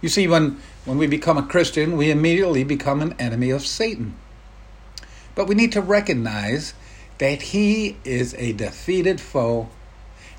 You 0.00 0.08
see, 0.08 0.28
when, 0.28 0.60
when 0.84 0.98
we 0.98 1.06
become 1.06 1.36
a 1.36 1.46
Christian, 1.46 1.96
we 1.96 2.10
immediately 2.10 2.64
become 2.64 3.00
an 3.00 3.14
enemy 3.18 3.50
of 3.50 3.66
Satan. 3.66 4.14
But 5.34 5.48
we 5.48 5.54
need 5.54 5.72
to 5.72 5.80
recognize 5.80 6.74
that 7.18 7.42
he 7.42 7.96
is 8.04 8.34
a 8.34 8.52
defeated 8.52 9.20
foe, 9.20 9.68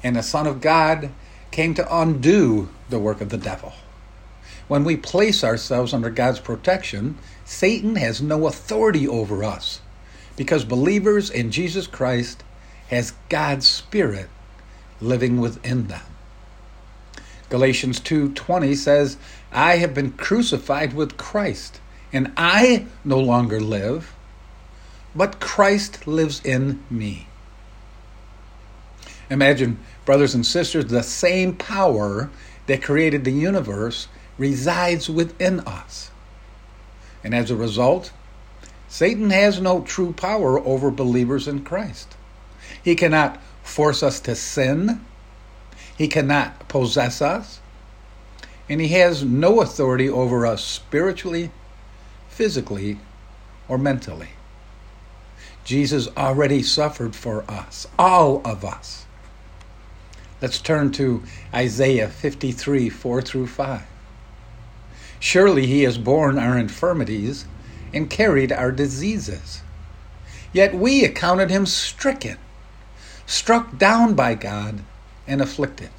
and 0.03 0.15
the 0.15 0.23
Son 0.23 0.47
of 0.47 0.61
God 0.61 1.11
came 1.51 1.73
to 1.73 1.95
undo 1.95 2.69
the 2.89 2.99
work 2.99 3.21
of 3.21 3.29
the 3.29 3.37
devil. 3.37 3.73
When 4.67 4.83
we 4.83 4.95
place 4.95 5.43
ourselves 5.43 5.93
under 5.93 6.09
God's 6.09 6.39
protection, 6.39 7.17
Satan 7.43 7.95
has 7.95 8.21
no 8.21 8.47
authority 8.47 9.07
over 9.07 9.43
us 9.43 9.81
because 10.39 10.63
believers 10.63 11.29
in 11.29 11.51
Jesus 11.51 11.85
Christ 11.85 12.45
has 12.87 13.11
God's 13.27 13.67
spirit 13.67 14.29
living 15.01 15.41
within 15.41 15.87
them. 15.87 16.05
Galatians 17.49 17.99
2:20 17.99 18.73
says, 18.73 19.17
"I 19.51 19.79
have 19.79 19.93
been 19.93 20.13
crucified 20.13 20.93
with 20.93 21.17
Christ, 21.17 21.81
and 22.13 22.31
I 22.37 22.85
no 23.03 23.19
longer 23.19 23.59
live, 23.59 24.13
but 25.13 25.41
Christ 25.41 26.07
lives 26.07 26.39
in 26.45 26.79
me." 26.89 27.27
Imagine, 29.29 29.77
brothers 30.05 30.33
and 30.33 30.45
sisters, 30.45 30.85
the 30.85 31.03
same 31.03 31.53
power 31.53 32.29
that 32.67 32.81
created 32.81 33.25
the 33.25 33.33
universe 33.33 34.07
resides 34.37 35.09
within 35.09 35.59
us. 35.67 36.11
And 37.25 37.35
as 37.35 37.51
a 37.51 37.57
result, 37.57 38.11
Satan 38.89 39.29
has 39.29 39.61
no 39.61 39.81
true 39.81 40.13
power 40.13 40.59
over 40.59 40.89
believers 40.89 41.47
in 41.47 41.63
Christ. 41.63 42.17
He 42.83 42.95
cannot 42.95 43.39
force 43.61 44.01
us 44.01 44.19
to 44.21 44.35
sin, 44.35 45.05
he 45.95 46.07
cannot 46.07 46.67
possess 46.67 47.21
us, 47.21 47.59
and 48.67 48.81
he 48.81 48.89
has 48.89 49.23
no 49.23 49.61
authority 49.61 50.09
over 50.09 50.45
us 50.45 50.63
spiritually, 50.63 51.51
physically, 52.29 52.99
or 53.67 53.77
mentally. 53.77 54.29
Jesus 55.63 56.07
already 56.17 56.63
suffered 56.63 57.15
for 57.15 57.43
us, 57.49 57.85
all 57.99 58.41
of 58.43 58.65
us. 58.65 59.05
Let's 60.41 60.59
turn 60.59 60.91
to 60.93 61.21
Isaiah 61.53 62.07
53 62.07 62.89
4 62.89 63.21
through 63.21 63.47
5. 63.47 63.81
Surely 65.19 65.67
he 65.67 65.83
has 65.83 65.97
borne 65.99 66.39
our 66.39 66.57
infirmities 66.57 67.45
and 67.93 68.09
carried 68.09 68.51
our 68.51 68.71
diseases. 68.71 69.61
Yet 70.51 70.73
we 70.73 71.03
accounted 71.05 71.49
him 71.49 71.65
stricken, 71.65 72.37
struck 73.25 73.77
down 73.77 74.13
by 74.15 74.35
God, 74.35 74.79
and 75.27 75.41
afflicted. 75.41 75.89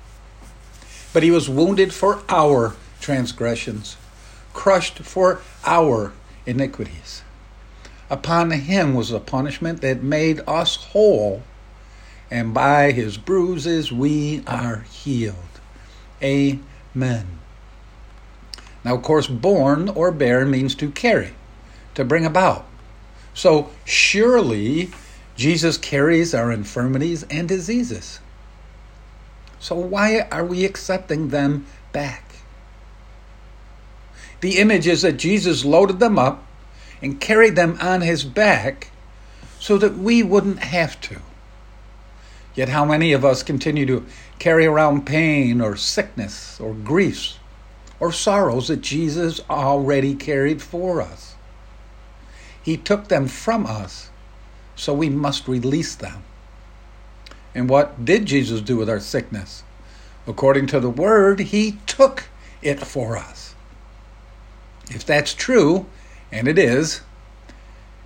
But 1.13 1.23
he 1.23 1.31
was 1.31 1.49
wounded 1.49 1.95
for 1.95 2.23
our 2.29 2.75
transgressions, 3.01 3.97
crushed 4.53 4.99
for 4.99 5.41
our 5.65 6.13
iniquities. 6.47 7.23
Upon 8.09 8.51
him 8.51 8.95
was 8.95 9.11
the 9.11 9.21
punishment 9.21 9.81
that 9.83 10.03
made 10.03 10.41
us 10.47 10.77
whole, 10.77 11.43
and 12.31 12.53
by 12.53 12.91
his 12.91 13.17
bruises 13.17 13.93
we 13.93 14.43
are 14.47 14.81
healed. 14.91 15.37
Amen. 16.23 17.27
Now, 18.85 18.95
of 18.95 19.03
course, 19.03 19.27
born 19.27 19.89
or 19.91 20.11
bear 20.11 20.45
means 20.45 20.75
to 20.77 20.91
carry, 20.91 21.35
to 22.01 22.05
bring 22.05 22.27
about. 22.27 22.67
So, 23.33 23.71
surely 23.85 24.91
Jesus 25.37 25.79
carries 25.79 26.35
our 26.35 26.51
infirmities 26.51 27.23
and 27.31 27.49
diseases. 27.49 28.21
So, 29.59 29.77
why 29.77 30.21
are 30.33 30.45
we 30.45 30.65
accepting 30.65 31.29
them 31.29 31.67
back? 31.93 32.25
The 34.41 34.59
image 34.59 34.87
is 34.87 35.03
that 35.03 35.19
Jesus 35.19 35.65
loaded 35.65 36.01
them 36.01 36.19
up 36.19 36.45
and 37.03 37.21
carried 37.21 37.57
them 37.57 37.79
on 37.81 38.01
his 38.01 38.25
back 38.25 38.91
so 39.59 39.79
that 39.79 39.97
we 39.97 40.23
wouldn't 40.23 40.61
have 40.61 41.01
to. 41.03 41.21
Yet, 42.55 42.71
how 42.71 42.85
many 42.85 43.13
of 43.13 43.25
us 43.25 43.43
continue 43.43 43.87
to 43.87 44.07
carry 44.39 44.67
around 44.67 45.07
pain 45.07 45.61
or 45.61 45.77
sickness 45.77 46.59
or 46.59 46.75
griefs 46.75 47.39
or 48.01 48.11
sorrows 48.11 48.69
that 48.69 48.81
Jesus 48.81 49.41
already 49.49 50.15
carried 50.15 50.63
for 50.63 51.01
us. 51.01 51.37
He 52.63 52.77
took 52.77 53.09
them 53.09 53.27
from 53.27 53.67
us, 53.67 54.11
so 54.77 54.93
we 54.93 55.09
must 55.09 55.49
release 55.49 55.95
them. 55.95 56.23
And 57.55 57.69
what 57.69 58.05
did 58.05 58.27
Jesus 58.27 58.61
do 58.61 58.77
with 58.77 58.89
our 58.89 59.01
sickness? 59.01 59.63
According 60.27 60.67
to 60.69 60.81
the 60.81 60.91
Word, 60.91 61.41
He 61.41 61.79
took 61.87 62.25
it 62.63 62.81
for 62.81 63.17
us. 63.17 63.55
If 64.91 65.05
that's 65.05 65.35
true, 65.35 65.87
and 66.31 66.47
it 66.47 66.59
is, 66.59 67.01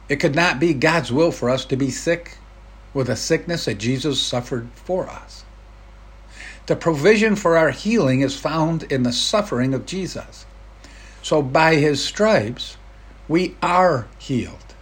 it 0.09 0.17
could 0.17 0.35
not 0.35 0.61
be 0.61 0.75
God's 0.75 1.11
will 1.11 1.33
for 1.33 1.51
us 1.51 1.65
to 1.67 1.77
be 1.77 1.91
sick 1.91 2.39
with 2.93 3.09
a 3.09 3.17
sickness 3.17 3.65
that 3.65 3.79
Jesus 3.79 4.21
suffered 4.21 4.69
for 4.75 5.09
us. 5.09 5.45
The 6.67 6.77
provision 6.77 7.37
for 7.37 7.57
our 7.57 7.71
healing 7.71 8.21
is 8.21 8.39
found 8.39 8.85
in 8.85 9.03
the 9.03 9.13
suffering 9.13 9.75
of 9.75 9.85
Jesus. 9.85 10.47
So 11.23 11.43
by 11.43 11.77
his 11.77 12.03
stripes, 12.03 12.77
we 13.29 13.57
are 13.63 14.07
healed. 14.19 14.75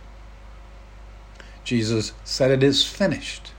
Jesus 1.64 2.12
said, 2.24 2.50
It 2.50 2.62
is 2.62 2.84
finished. 2.84 3.52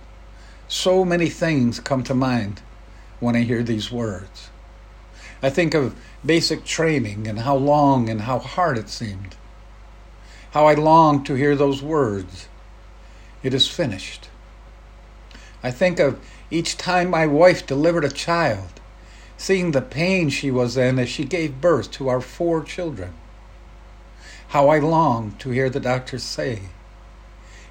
So 0.68 1.06
many 1.06 1.30
things 1.30 1.80
come 1.80 2.04
to 2.04 2.14
mind 2.14 2.62
when 3.20 3.36
I 3.36 3.42
hear 3.42 3.64
these 3.64 3.92
words. 3.92 4.50
I 5.42 5.50
think 5.50 5.74
of 5.74 5.96
basic 6.26 6.66
training 6.66 7.28
and 7.28 7.40
how 7.40 7.56
long 7.56 8.10
and 8.10 8.22
how 8.22 8.40
hard 8.40 8.78
it 8.78 8.90
seemed. 8.90 9.36
How 10.52 10.68
I 10.68 10.74
longed 10.74 11.26
to 11.28 11.36
hear 11.36 11.56
those 11.56 11.82
words. 11.82 12.48
It 13.42 13.54
is 13.54 13.68
finished. 13.68 14.30
I 15.62 15.72
think 15.72 16.00
of 16.00 16.20
each 16.52 16.78
time 16.78 17.10
my 17.10 17.26
wife 17.26 17.66
delivered 17.66 18.04
a 18.04 18.10
child, 18.10 18.80
seeing 19.38 19.72
the 19.72 19.82
pain 19.82 20.30
she 20.30 20.52
was 20.52 20.78
in 20.78 21.00
as 21.00 21.10
she 21.10 21.24
gave 21.24 21.62
birth 21.62 21.90
to 21.92 22.10
our 22.10 22.22
four 22.22 22.64
children. 22.64 23.14
How 24.50 24.70
I 24.70 24.80
long 24.80 25.36
to 25.40 25.50
hear 25.50 25.70
the 25.70 25.80
doctor 25.80 26.20
say, 26.20 26.64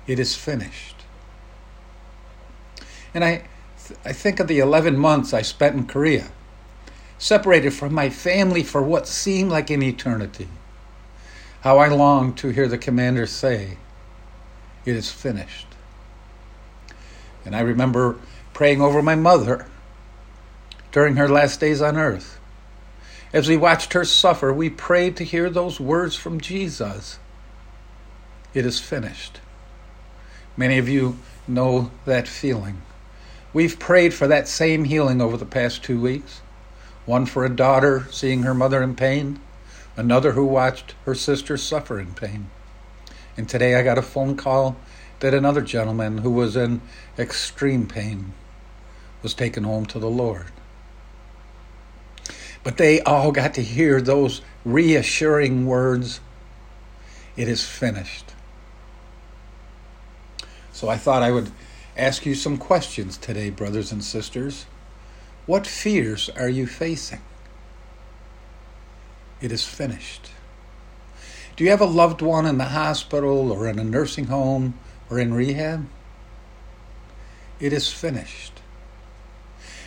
It 0.07 0.19
is 0.19 0.35
finished. 0.35 0.97
And 3.15 3.25
I, 3.25 3.45
I 4.05 4.13
think 4.13 4.41
of 4.41 4.49
the 4.49 4.59
11 4.59 4.99
months 4.99 5.33
I 5.33 5.43
spent 5.43 5.77
in 5.77 5.87
Korea, 5.87 6.29
separated 7.19 7.73
from 7.73 7.95
my 7.95 8.11
family 8.11 8.63
for 8.63 8.83
what 8.83 9.07
seemed 9.07 9.51
like 9.51 9.71
an 9.71 9.83
eternity. 9.83 10.49
How 11.61 11.79
I 11.79 11.89
long 11.89 12.35
to 12.35 12.49
hear 12.49 12.67
the 12.67 12.79
commander 12.79 13.27
say, 13.27 13.79
It 14.85 14.97
is 14.97 15.11
finished. 15.11 15.69
And 17.45 17.55
I 17.55 17.61
remember 17.61 18.19
praying 18.53 18.81
over 18.81 19.03
my 19.03 19.15
mother 19.15 19.67
during 20.91 21.17
her 21.17 21.29
last 21.29 21.61
days 21.61 21.81
on 21.81 21.97
earth. 21.97 22.39
As 23.33 23.49
we 23.49 23.57
watched 23.57 23.95
her 23.95 24.05
suffer, 24.05 24.53
we 24.53 24.69
prayed 24.69 25.17
to 25.17 25.25
hear 25.25 25.49
those 25.49 25.81
words 25.81 26.17
from 26.17 26.41
Jesus 26.41 27.19
It 28.53 28.67
is 28.67 28.79
finished. 28.79 29.41
Many 30.55 30.77
of 30.77 30.87
you 30.87 31.17
know 31.49 31.91
that 32.05 32.29
feeling. 32.29 32.83
We've 33.55 33.79
prayed 33.79 34.13
for 34.13 34.27
that 34.29 34.49
same 34.49 34.85
healing 34.85 35.23
over 35.23 35.39
the 35.39 35.47
past 35.47 35.83
two 35.83 36.01
weeks 36.01 36.43
one 37.05 37.27
for 37.27 37.45
a 37.45 37.49
daughter 37.49 38.07
seeing 38.11 38.43
her 38.43 38.55
mother 38.55 38.83
in 38.83 38.95
pain, 38.95 39.41
another 39.97 40.33
who 40.33 40.45
watched 40.45 40.95
her 41.05 41.15
sister 41.15 41.57
suffer 41.57 41.99
in 41.99 42.15
pain. 42.15 42.49
And 43.37 43.49
today 43.49 43.75
I 43.75 43.83
got 43.83 43.99
a 43.99 44.03
phone 44.03 44.37
call 44.37 44.77
that 45.21 45.35
another 45.35 45.63
gentleman 45.63 46.19
who 46.19 46.31
was 46.31 46.55
in 46.55 46.81
extreme 47.19 47.87
pain 47.87 48.35
was 49.23 49.35
taken 49.35 49.65
home 49.65 49.87
to 49.87 49.99
the 49.99 50.11
Lord. 50.11 50.53
But 52.65 52.77
they 52.77 53.01
all 53.01 53.33
got 53.33 53.55
to 53.55 53.63
hear 53.63 54.01
those 54.01 54.41
reassuring 54.65 55.67
words 55.67 56.21
it 57.37 57.49
is 57.49 57.67
finished. 57.67 58.33
So 60.73 60.89
I 60.89 60.97
thought 60.97 61.23
I 61.23 61.31
would 61.31 61.51
ask 61.97 62.27
you 62.27 62.35
some 62.35 62.59
questions 62.59 63.17
today, 63.17 63.51
brothers 63.51 63.93
and 63.93 64.05
sisters. 64.05 64.67
What 65.47 65.67
fears 65.67 66.31
are 66.37 66.49
you 66.49 66.67
facing? 66.67 67.21
It 69.41 69.51
is 69.51 69.65
finished. 69.65 70.31
Do 71.57 71.65
you 71.65 71.71
have 71.71 71.81
a 71.81 71.87
loved 71.87 72.23
one 72.23 72.47
in 72.47 72.59
the 72.59 72.65
hospital 72.65 73.51
or 73.51 73.67
in 73.67 73.79
a 73.79 73.85
nursing 73.85 74.27
home 74.27 74.79
or 75.11 75.19
in 75.19 75.35
rehab? 75.35 75.89
It 77.61 77.73
is 77.73 77.93
finished. 77.93 78.52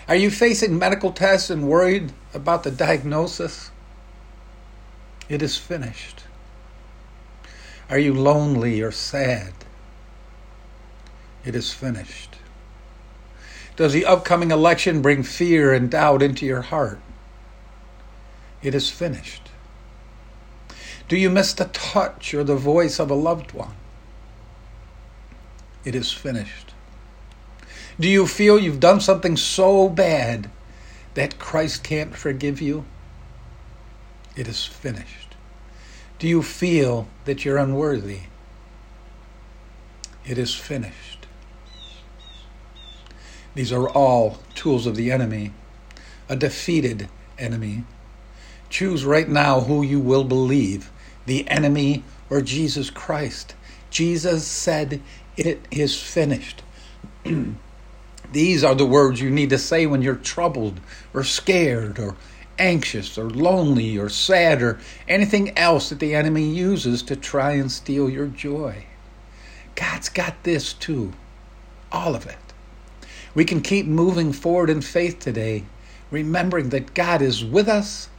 Are 0.07 0.15
you 0.15 0.29
facing 0.29 0.77
medical 0.77 1.11
tests 1.11 1.49
and 1.49 1.67
worried 1.67 2.11
about 2.33 2.63
the 2.63 2.71
diagnosis? 2.71 3.71
It 5.27 5.41
is 5.41 5.57
finished. 5.57 6.23
Are 7.89 7.97
you 7.97 8.13
lonely 8.13 8.81
or 8.81 8.91
sad? 8.91 9.53
It 11.43 11.55
is 11.55 11.73
finished. 11.73 12.37
Does 13.75 13.93
the 13.93 14.05
upcoming 14.05 14.51
election 14.51 15.01
bring 15.01 15.23
fear 15.23 15.73
and 15.73 15.89
doubt 15.89 16.21
into 16.21 16.45
your 16.45 16.61
heart? 16.61 16.99
It 18.61 18.73
is 18.73 18.89
finished. 18.89 19.49
Do 21.07 21.17
you 21.17 21.29
miss 21.29 21.53
the 21.53 21.65
touch 21.65 22.33
or 22.33 22.43
the 22.43 22.55
voice 22.55 22.99
of 22.99 23.11
a 23.11 23.15
loved 23.15 23.51
one? 23.51 23.75
it 25.85 25.93
is 25.93 26.11
finished? 26.11 26.64
Do 27.97 28.09
you 28.09 28.27
feel 28.27 28.59
you've 28.59 28.81
done 28.81 28.99
something 28.99 29.37
so 29.37 29.87
bad 29.87 30.49
that 31.13 31.39
Christ 31.39 31.83
can't 31.83 32.15
forgive 32.15 32.61
you? 32.61 32.85
It 34.35 34.49
is 34.49 34.65
finished. 34.65 35.35
Do 36.19 36.27
you 36.27 36.43
feel 36.43 37.07
that 37.23 37.45
you're 37.45 37.57
unworthy? 37.57 38.21
It 40.25 40.37
is 40.37 40.53
finished. 40.53 41.25
These 43.53 43.71
are 43.71 43.87
all 43.87 44.39
tools 44.55 44.85
of 44.85 44.97
the 44.97 45.09
enemy, 45.11 45.53
a 46.27 46.35
defeated 46.35 47.07
enemy. 47.39 47.85
Choose 48.69 49.05
right 49.05 49.29
now 49.29 49.61
who 49.61 49.81
you 49.81 50.01
will 50.01 50.25
believe 50.25 50.91
the 51.25 51.47
enemy 51.47 52.03
or 52.29 52.41
Jesus 52.41 52.89
Christ. 52.89 53.55
Jesus 53.89 54.45
said 54.45 55.01
it 55.37 55.65
is 55.71 55.97
finished. 56.01 56.61
These 58.35 58.65
are 58.65 58.75
the 58.75 58.85
words 58.85 59.21
you 59.21 59.29
need 59.29 59.51
to 59.51 59.57
say 59.57 59.85
when 59.85 60.01
you're 60.01 60.15
troubled 60.17 60.81
or 61.13 61.23
scared 61.23 61.97
or 61.97 62.17
anxious 62.59 63.17
or 63.17 63.29
lonely 63.29 63.97
or 63.97 64.09
sad 64.09 64.61
or 64.61 64.77
anything 65.07 65.57
else 65.57 65.87
that 65.87 65.99
the 65.99 66.13
enemy 66.13 66.43
uses 66.43 67.01
to 67.03 67.15
try 67.15 67.53
and 67.53 67.71
steal 67.71 68.09
your 68.09 68.27
joy. 68.27 68.87
God's 69.75 70.09
got 70.09 70.43
this 70.43 70.73
too. 70.73 71.13
All 71.93 72.13
of 72.13 72.25
it. 72.25 72.35
We 73.33 73.45
can 73.45 73.61
keep 73.61 73.85
moving 73.85 74.33
forward 74.33 74.69
in 74.69 74.81
faith 74.81 75.19
today, 75.19 75.63
remembering 76.11 76.71
that 76.71 76.93
God 76.93 77.21
is 77.21 77.41
with 77.41 77.69
us, 77.69 78.09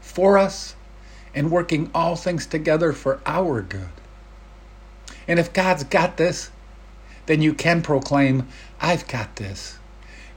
for 0.00 0.38
us, 0.38 0.76
and 1.34 1.50
working 1.50 1.90
all 1.92 2.14
things 2.14 2.46
together 2.46 2.92
for 2.92 3.20
our 3.26 3.62
good. 3.62 3.90
And 5.26 5.40
if 5.40 5.52
God's 5.52 5.82
got 5.82 6.16
this, 6.16 6.52
then 7.28 7.42
you 7.42 7.52
can 7.52 7.82
proclaim, 7.82 8.48
I've 8.80 9.06
got 9.06 9.36
this. 9.36 9.78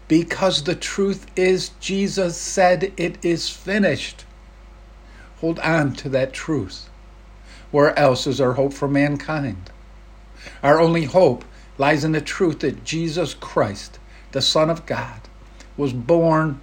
Because 0.10 0.64
the 0.64 0.76
truth 0.76 1.26
is, 1.38 1.70
Jesus 1.80 2.36
said 2.36 2.92
it 2.98 3.24
is 3.24 3.50
finished. 3.50 4.26
Hold 5.38 5.58
on 5.60 5.94
to 5.94 6.10
that 6.10 6.34
truth. 6.34 6.90
Where 7.72 7.98
else 7.98 8.28
is 8.28 8.42
our 8.42 8.54
hope 8.54 8.74
for 8.74 8.90
mankind? 8.90 9.72
Our 10.62 10.82
only 10.82 11.06
hope 11.06 11.46
lies 11.78 12.04
in 12.04 12.12
the 12.12 12.20
truth 12.20 12.60
that 12.60 12.84
Jesus 12.84 13.34
Christ, 13.36 13.98
the 14.34 14.42
Son 14.42 14.70
of 14.70 14.86
God, 14.86 15.22
was 15.78 15.94
born, 15.94 16.60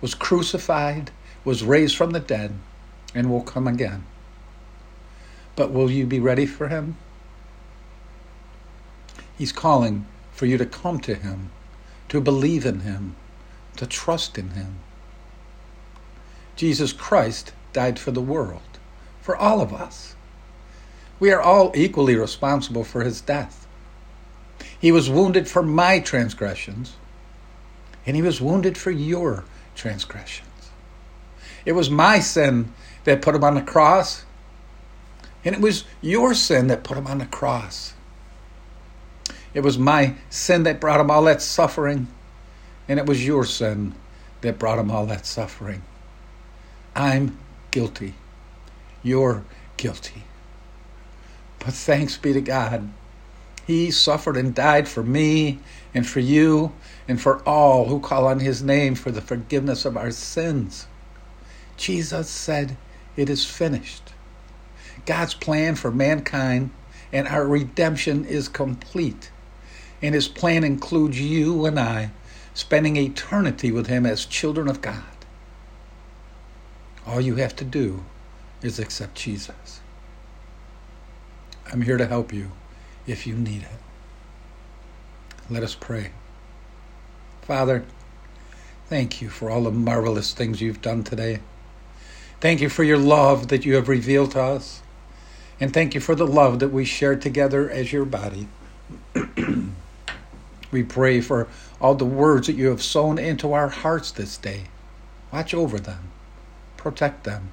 was 0.00 0.14
crucified, 0.14 1.10
was 1.44 1.62
raised 1.62 1.96
from 1.96 2.12
the 2.12 2.20
dead, 2.20 2.54
and 3.14 3.30
will 3.30 3.42
come 3.42 3.68
again. 3.68 4.06
But 5.54 5.70
will 5.70 5.90
you 5.90 6.06
be 6.06 6.18
ready 6.18 6.46
for 6.46 6.68
him? 6.68 6.96
He's 9.36 9.52
calling 9.52 10.06
for 10.32 10.46
you 10.46 10.56
to 10.58 10.66
come 10.66 11.00
to 11.00 11.14
Him, 11.14 11.50
to 12.08 12.20
believe 12.20 12.64
in 12.64 12.80
Him, 12.80 13.16
to 13.76 13.86
trust 13.86 14.38
in 14.38 14.50
Him. 14.50 14.76
Jesus 16.56 16.92
Christ 16.92 17.52
died 17.72 17.98
for 17.98 18.10
the 18.10 18.20
world, 18.20 18.78
for 19.20 19.36
all 19.36 19.60
of 19.60 19.74
us. 19.74 20.14
We 21.20 21.30
are 21.30 21.40
all 21.40 21.72
equally 21.74 22.16
responsible 22.16 22.84
for 22.84 23.02
His 23.02 23.20
death. 23.20 23.66
He 24.78 24.92
was 24.92 25.10
wounded 25.10 25.48
for 25.48 25.62
my 25.62 26.00
transgressions, 26.00 26.96
and 28.06 28.16
He 28.16 28.22
was 28.22 28.40
wounded 28.40 28.78
for 28.78 28.90
your 28.90 29.44
transgressions. 29.74 30.70
It 31.66 31.72
was 31.72 31.90
my 31.90 32.20
sin 32.20 32.72
that 33.04 33.20
put 33.20 33.34
Him 33.34 33.44
on 33.44 33.54
the 33.54 33.62
cross, 33.62 34.24
and 35.44 35.54
it 35.54 35.60
was 35.60 35.84
your 36.00 36.32
sin 36.32 36.68
that 36.68 36.84
put 36.84 36.96
Him 36.96 37.06
on 37.06 37.18
the 37.18 37.26
cross. 37.26 37.92
It 39.56 39.62
was 39.62 39.78
my 39.78 40.16
sin 40.28 40.64
that 40.64 40.82
brought 40.82 41.00
him 41.00 41.10
all 41.10 41.24
that 41.24 41.40
suffering, 41.40 42.08
and 42.86 42.98
it 42.98 43.06
was 43.06 43.26
your 43.26 43.46
sin 43.46 43.94
that 44.42 44.58
brought 44.58 44.78
him 44.78 44.90
all 44.90 45.06
that 45.06 45.24
suffering. 45.24 45.82
I'm 46.94 47.38
guilty. 47.70 48.12
You're 49.02 49.44
guilty. 49.78 50.24
But 51.58 51.72
thanks 51.72 52.18
be 52.18 52.34
to 52.34 52.42
God. 52.42 52.90
He 53.66 53.90
suffered 53.90 54.36
and 54.36 54.54
died 54.54 54.88
for 54.88 55.02
me 55.02 55.58
and 55.94 56.06
for 56.06 56.20
you 56.20 56.72
and 57.08 57.18
for 57.18 57.42
all 57.48 57.86
who 57.86 57.98
call 57.98 58.26
on 58.26 58.40
his 58.40 58.62
name 58.62 58.94
for 58.94 59.10
the 59.10 59.22
forgiveness 59.22 59.86
of 59.86 59.96
our 59.96 60.10
sins. 60.10 60.86
Jesus 61.78 62.28
said, 62.28 62.76
It 63.16 63.30
is 63.30 63.46
finished. 63.46 64.12
God's 65.06 65.32
plan 65.32 65.76
for 65.76 65.90
mankind 65.90 66.72
and 67.10 67.26
our 67.26 67.46
redemption 67.46 68.26
is 68.26 68.48
complete. 68.48 69.30
And 70.02 70.14
his 70.14 70.28
plan 70.28 70.64
includes 70.64 71.20
you 71.20 71.64
and 71.66 71.78
I 71.78 72.10
spending 72.54 72.96
eternity 72.96 73.70
with 73.70 73.86
him 73.86 74.06
as 74.06 74.24
children 74.24 74.68
of 74.68 74.80
God. 74.80 75.02
All 77.06 77.20
you 77.20 77.36
have 77.36 77.54
to 77.56 77.64
do 77.64 78.04
is 78.62 78.78
accept 78.78 79.14
Jesus. 79.14 79.80
I'm 81.70 81.82
here 81.82 81.96
to 81.96 82.06
help 82.06 82.32
you 82.32 82.50
if 83.06 83.26
you 83.26 83.34
need 83.34 83.62
it. 83.62 83.68
Let 85.48 85.62
us 85.62 85.74
pray. 85.74 86.10
Father, 87.42 87.84
thank 88.88 89.22
you 89.22 89.28
for 89.28 89.50
all 89.50 89.62
the 89.62 89.70
marvelous 89.70 90.32
things 90.32 90.60
you've 90.60 90.82
done 90.82 91.04
today. 91.04 91.40
Thank 92.40 92.60
you 92.60 92.68
for 92.68 92.84
your 92.84 92.98
love 92.98 93.48
that 93.48 93.64
you 93.64 93.74
have 93.76 93.88
revealed 93.88 94.32
to 94.32 94.42
us. 94.42 94.82
And 95.60 95.72
thank 95.72 95.94
you 95.94 96.00
for 96.00 96.14
the 96.14 96.26
love 96.26 96.58
that 96.58 96.68
we 96.68 96.84
share 96.84 97.16
together 97.16 97.70
as 97.70 97.92
your 97.92 98.04
body. 98.04 98.48
we 100.76 100.82
pray 100.82 101.22
for 101.22 101.48
all 101.80 101.94
the 101.94 102.04
words 102.04 102.46
that 102.46 102.56
you 102.56 102.66
have 102.66 102.82
sown 102.82 103.18
into 103.18 103.54
our 103.54 103.68
hearts 103.68 104.10
this 104.10 104.36
day. 104.36 104.64
Watch 105.32 105.54
over 105.54 105.78
them, 105.78 106.10
protect 106.76 107.24
them. 107.24 107.48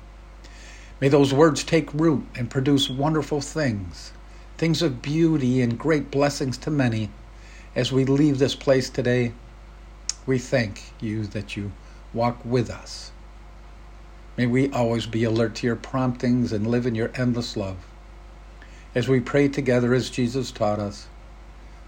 May 0.99 1.07
those 1.07 1.33
words 1.33 1.63
take 1.63 1.93
root 1.93 2.25
and 2.35 2.49
produce 2.49 2.89
wonderful 2.89 3.39
things, 3.39 4.11
things 4.57 4.81
of 4.81 5.01
beauty 5.01 5.61
and 5.61 5.79
great 5.79 6.11
blessings 6.11 6.57
to 6.57 6.69
many. 6.69 7.11
As 7.77 7.93
we 7.93 8.03
leave 8.03 8.39
this 8.39 8.55
place 8.55 8.89
today, 8.89 9.31
we 10.25 10.37
thank 10.37 10.81
you 10.99 11.25
that 11.27 11.55
you 11.55 11.71
walk 12.13 12.43
with 12.43 12.69
us. 12.69 13.13
May 14.35 14.47
we 14.47 14.69
always 14.71 15.05
be 15.05 15.23
alert 15.23 15.55
to 15.55 15.67
your 15.67 15.77
promptings 15.77 16.51
and 16.51 16.67
live 16.67 16.85
in 16.85 16.93
your 16.93 17.11
endless 17.15 17.55
love 17.55 17.77
as 18.93 19.07
we 19.07 19.21
pray 19.21 19.47
together 19.47 19.93
as 19.93 20.09
Jesus 20.09 20.51
taught 20.51 20.79
us. 20.79 21.07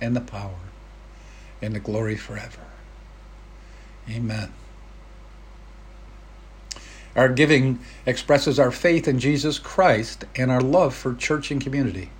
and 0.00 0.14
the 0.14 0.20
power 0.20 0.58
and 1.60 1.74
the 1.74 1.80
glory 1.80 2.16
forever. 2.16 2.60
Amen. 4.08 4.52
Our 7.16 7.28
giving 7.28 7.80
expresses 8.06 8.58
our 8.58 8.70
faith 8.70 9.08
in 9.08 9.18
Jesus 9.18 9.58
Christ 9.58 10.24
and 10.36 10.50
our 10.50 10.60
love 10.60 10.94
for 10.94 11.14
church 11.14 11.50
and 11.50 11.60
community. 11.60 12.10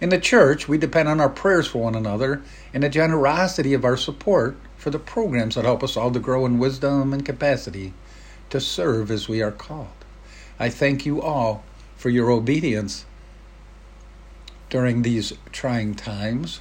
In 0.00 0.08
the 0.08 0.18
church, 0.18 0.68
we 0.68 0.78
depend 0.78 1.08
on 1.08 1.20
our 1.20 1.28
prayers 1.28 1.66
for 1.66 1.82
one 1.82 1.94
another 1.94 2.42
and 2.72 2.82
the 2.82 2.88
generosity 2.88 3.74
of 3.74 3.84
our 3.84 3.96
support 3.96 4.56
for 4.76 4.90
the 4.90 4.98
programs 4.98 5.54
that 5.54 5.64
help 5.64 5.82
us 5.82 5.96
all 5.96 6.10
to 6.10 6.18
grow 6.18 6.46
in 6.46 6.58
wisdom 6.58 7.12
and 7.12 7.24
capacity 7.24 7.92
to 8.50 8.60
serve 8.60 9.10
as 9.10 9.28
we 9.28 9.42
are 9.42 9.52
called. 9.52 9.88
I 10.58 10.68
thank 10.68 11.06
you 11.06 11.20
all 11.20 11.64
for 11.96 12.10
your 12.10 12.30
obedience 12.30 13.04
during 14.70 15.02
these 15.02 15.32
trying 15.52 15.94
times 15.94 16.60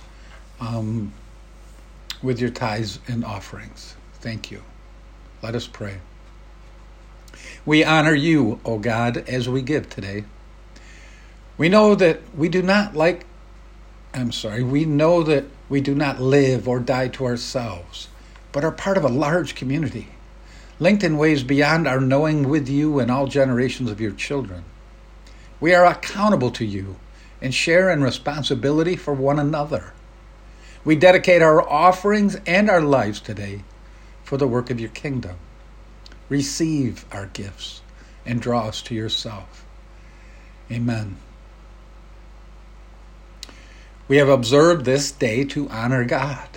um, 0.60 1.13
with 2.22 2.39
your 2.39 2.50
tithes 2.50 3.00
and 3.08 3.24
offerings. 3.24 3.95
Thank 4.15 4.52
you. 4.52 4.63
Let 5.41 5.56
us 5.56 5.67
pray. 5.67 6.00
We 7.65 7.84
honor 7.84 8.13
you, 8.13 8.60
O 8.65 8.78
God, 8.78 9.17
as 9.17 9.48
we 9.48 9.62
give 9.62 9.89
today. 9.89 10.26
We 11.58 11.69
know 11.69 11.95
that 11.95 12.22
we 12.36 12.50
do 12.50 12.62
not 12.62 12.95
like, 12.95 13.26
I'm 14.13 14.32
sorry, 14.32 14.63
we 14.63 14.86
know 14.86 15.24
that 15.24 15.45
we 15.67 15.82
do 15.82 15.93
not 15.93 16.19
live 16.19 16.67
or 16.67 16.80
die 16.80 17.10
to 17.10 17.26
ourselves, 17.26 18.08
but 18.52 18.63
are 18.63 18.72
part 18.72 18.98
of 18.98 19.04
a 19.04 19.10
large 19.10 19.56
community, 19.56 20.10
linked 20.80 21.04
in 21.04 21.17
ways 21.17 21.43
beyond 21.43 21.88
our 21.88 22.00
knowing 22.00 22.48
with 22.50 22.67
you 22.67 23.00
and 23.00 23.12
all 23.12 23.28
generations 23.28 23.91
of 23.91 24.02
your 24.02 24.12
children. 24.12 24.63
We 25.60 25.74
are 25.74 25.86
accountable 25.86 26.52
to 26.52 26.65
you 26.65 26.95
and 27.41 27.54
share 27.54 27.89
in 27.89 28.02
responsibility 28.02 28.95
for 28.95 29.13
one 29.13 29.39
another. 29.39 29.93
We 30.85 30.95
dedicate 30.95 31.41
our 31.41 31.67
offerings 31.67 32.37
and 32.45 32.69
our 32.69 32.81
lives 32.81 33.19
today 33.19 33.63
for 34.23 34.37
the 34.37 34.47
work 34.47 34.69
of 34.69 34.79
your 34.79 34.89
kingdom. 34.89 35.37
Receive 36.29 37.05
our 37.11 37.25
gifts 37.27 37.81
and 38.25 38.41
draw 38.41 38.67
us 38.67 38.81
to 38.83 38.95
yourself. 38.95 39.65
Amen. 40.71 41.17
We 44.07 44.17
have 44.17 44.29
observed 44.29 44.85
this 44.85 45.11
day 45.11 45.43
to 45.45 45.69
honor 45.69 46.03
God. 46.03 46.47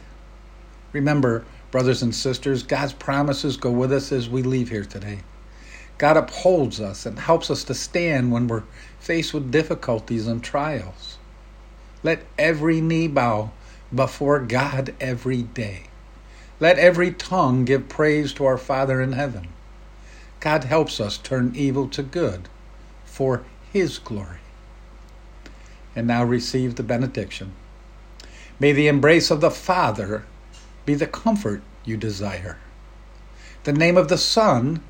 Remember, 0.92 1.44
brothers 1.70 2.02
and 2.02 2.14
sisters, 2.14 2.62
God's 2.62 2.92
promises 2.92 3.56
go 3.56 3.70
with 3.70 3.92
us 3.92 4.12
as 4.12 4.28
we 4.28 4.42
leave 4.42 4.68
here 4.68 4.85
today. 4.85 5.20
God 5.98 6.16
upholds 6.16 6.80
us 6.80 7.06
and 7.06 7.18
helps 7.18 7.50
us 7.50 7.64
to 7.64 7.74
stand 7.74 8.32
when 8.32 8.48
we're 8.48 8.64
faced 9.00 9.35
with 9.35 9.50
difficulties 9.50 10.26
and 10.26 10.42
trials. 10.42 11.18
Let 12.02 12.24
every 12.38 12.80
knee 12.80 13.08
bow 13.08 13.52
before 13.94 14.38
God 14.40 14.94
every 15.00 15.42
day. 15.42 15.85
Let 16.61 16.78
every 16.78 17.12
tongue 17.12 17.64
give 17.64 17.88
praise 17.88 18.33
to 18.35 18.44
our 18.44 18.59
Father 18.59 19.00
in 19.00 19.12
heaven. 19.12 19.48
God 20.40 20.64
helps 20.64 21.00
us 21.00 21.18
turn 21.18 21.52
evil 21.55 21.88
to 21.88 22.02
good 22.02 22.48
for 23.05 23.44
His 23.72 23.98
glory. 23.98 24.38
And 25.94 26.07
now 26.07 26.24
receive 26.24 26.76
the 26.76 26.83
benediction. 26.83 27.52
May 28.59 28.72
the 28.72 28.88
embrace 28.88 29.31
of 29.31 29.40
the 29.40 29.50
Father 29.50 30.24
be 30.87 30.94
the 30.94 31.07
comfort 31.07 31.62
you 31.85 31.96
desire. 31.96 32.59
The 33.64 33.72
name 33.72 33.96
of 33.96 34.09
the 34.09 34.18
Son 34.18 34.83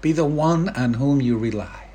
be 0.00 0.12
the 0.12 0.24
one 0.24 0.68
on 0.70 0.94
whom 0.94 1.20
you 1.20 1.36
rely. 1.36 1.88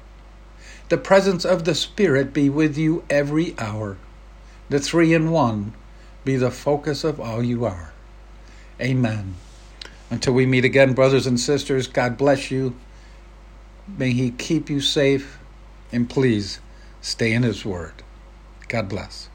The 0.89 0.97
presence 0.97 1.45
of 1.45 1.63
the 1.63 1.75
Spirit 1.75 2.33
be 2.33 2.49
with 2.49 2.77
you 2.77 3.03
every 3.09 3.55
hour. 3.57 3.97
The 4.69 4.79
three 4.79 5.13
in 5.13 5.31
one 5.31 5.73
be 6.23 6.35
the 6.35 6.51
focus 6.51 7.03
of 7.03 7.19
all 7.19 7.43
you 7.43 7.65
are. 7.65 7.93
Amen. 8.79 9.35
Until 10.09 10.33
we 10.33 10.45
meet 10.45 10.65
again, 10.65 10.93
brothers 10.93 11.25
and 11.25 11.39
sisters, 11.39 11.87
God 11.87 12.17
bless 12.17 12.51
you. 12.51 12.75
May 13.87 14.11
He 14.11 14.31
keep 14.31 14.69
you 14.69 14.81
safe. 14.81 15.37
And 15.91 16.09
please 16.09 16.59
stay 17.01 17.33
in 17.33 17.43
His 17.43 17.65
Word. 17.65 17.93
God 18.67 18.87
bless. 18.87 19.30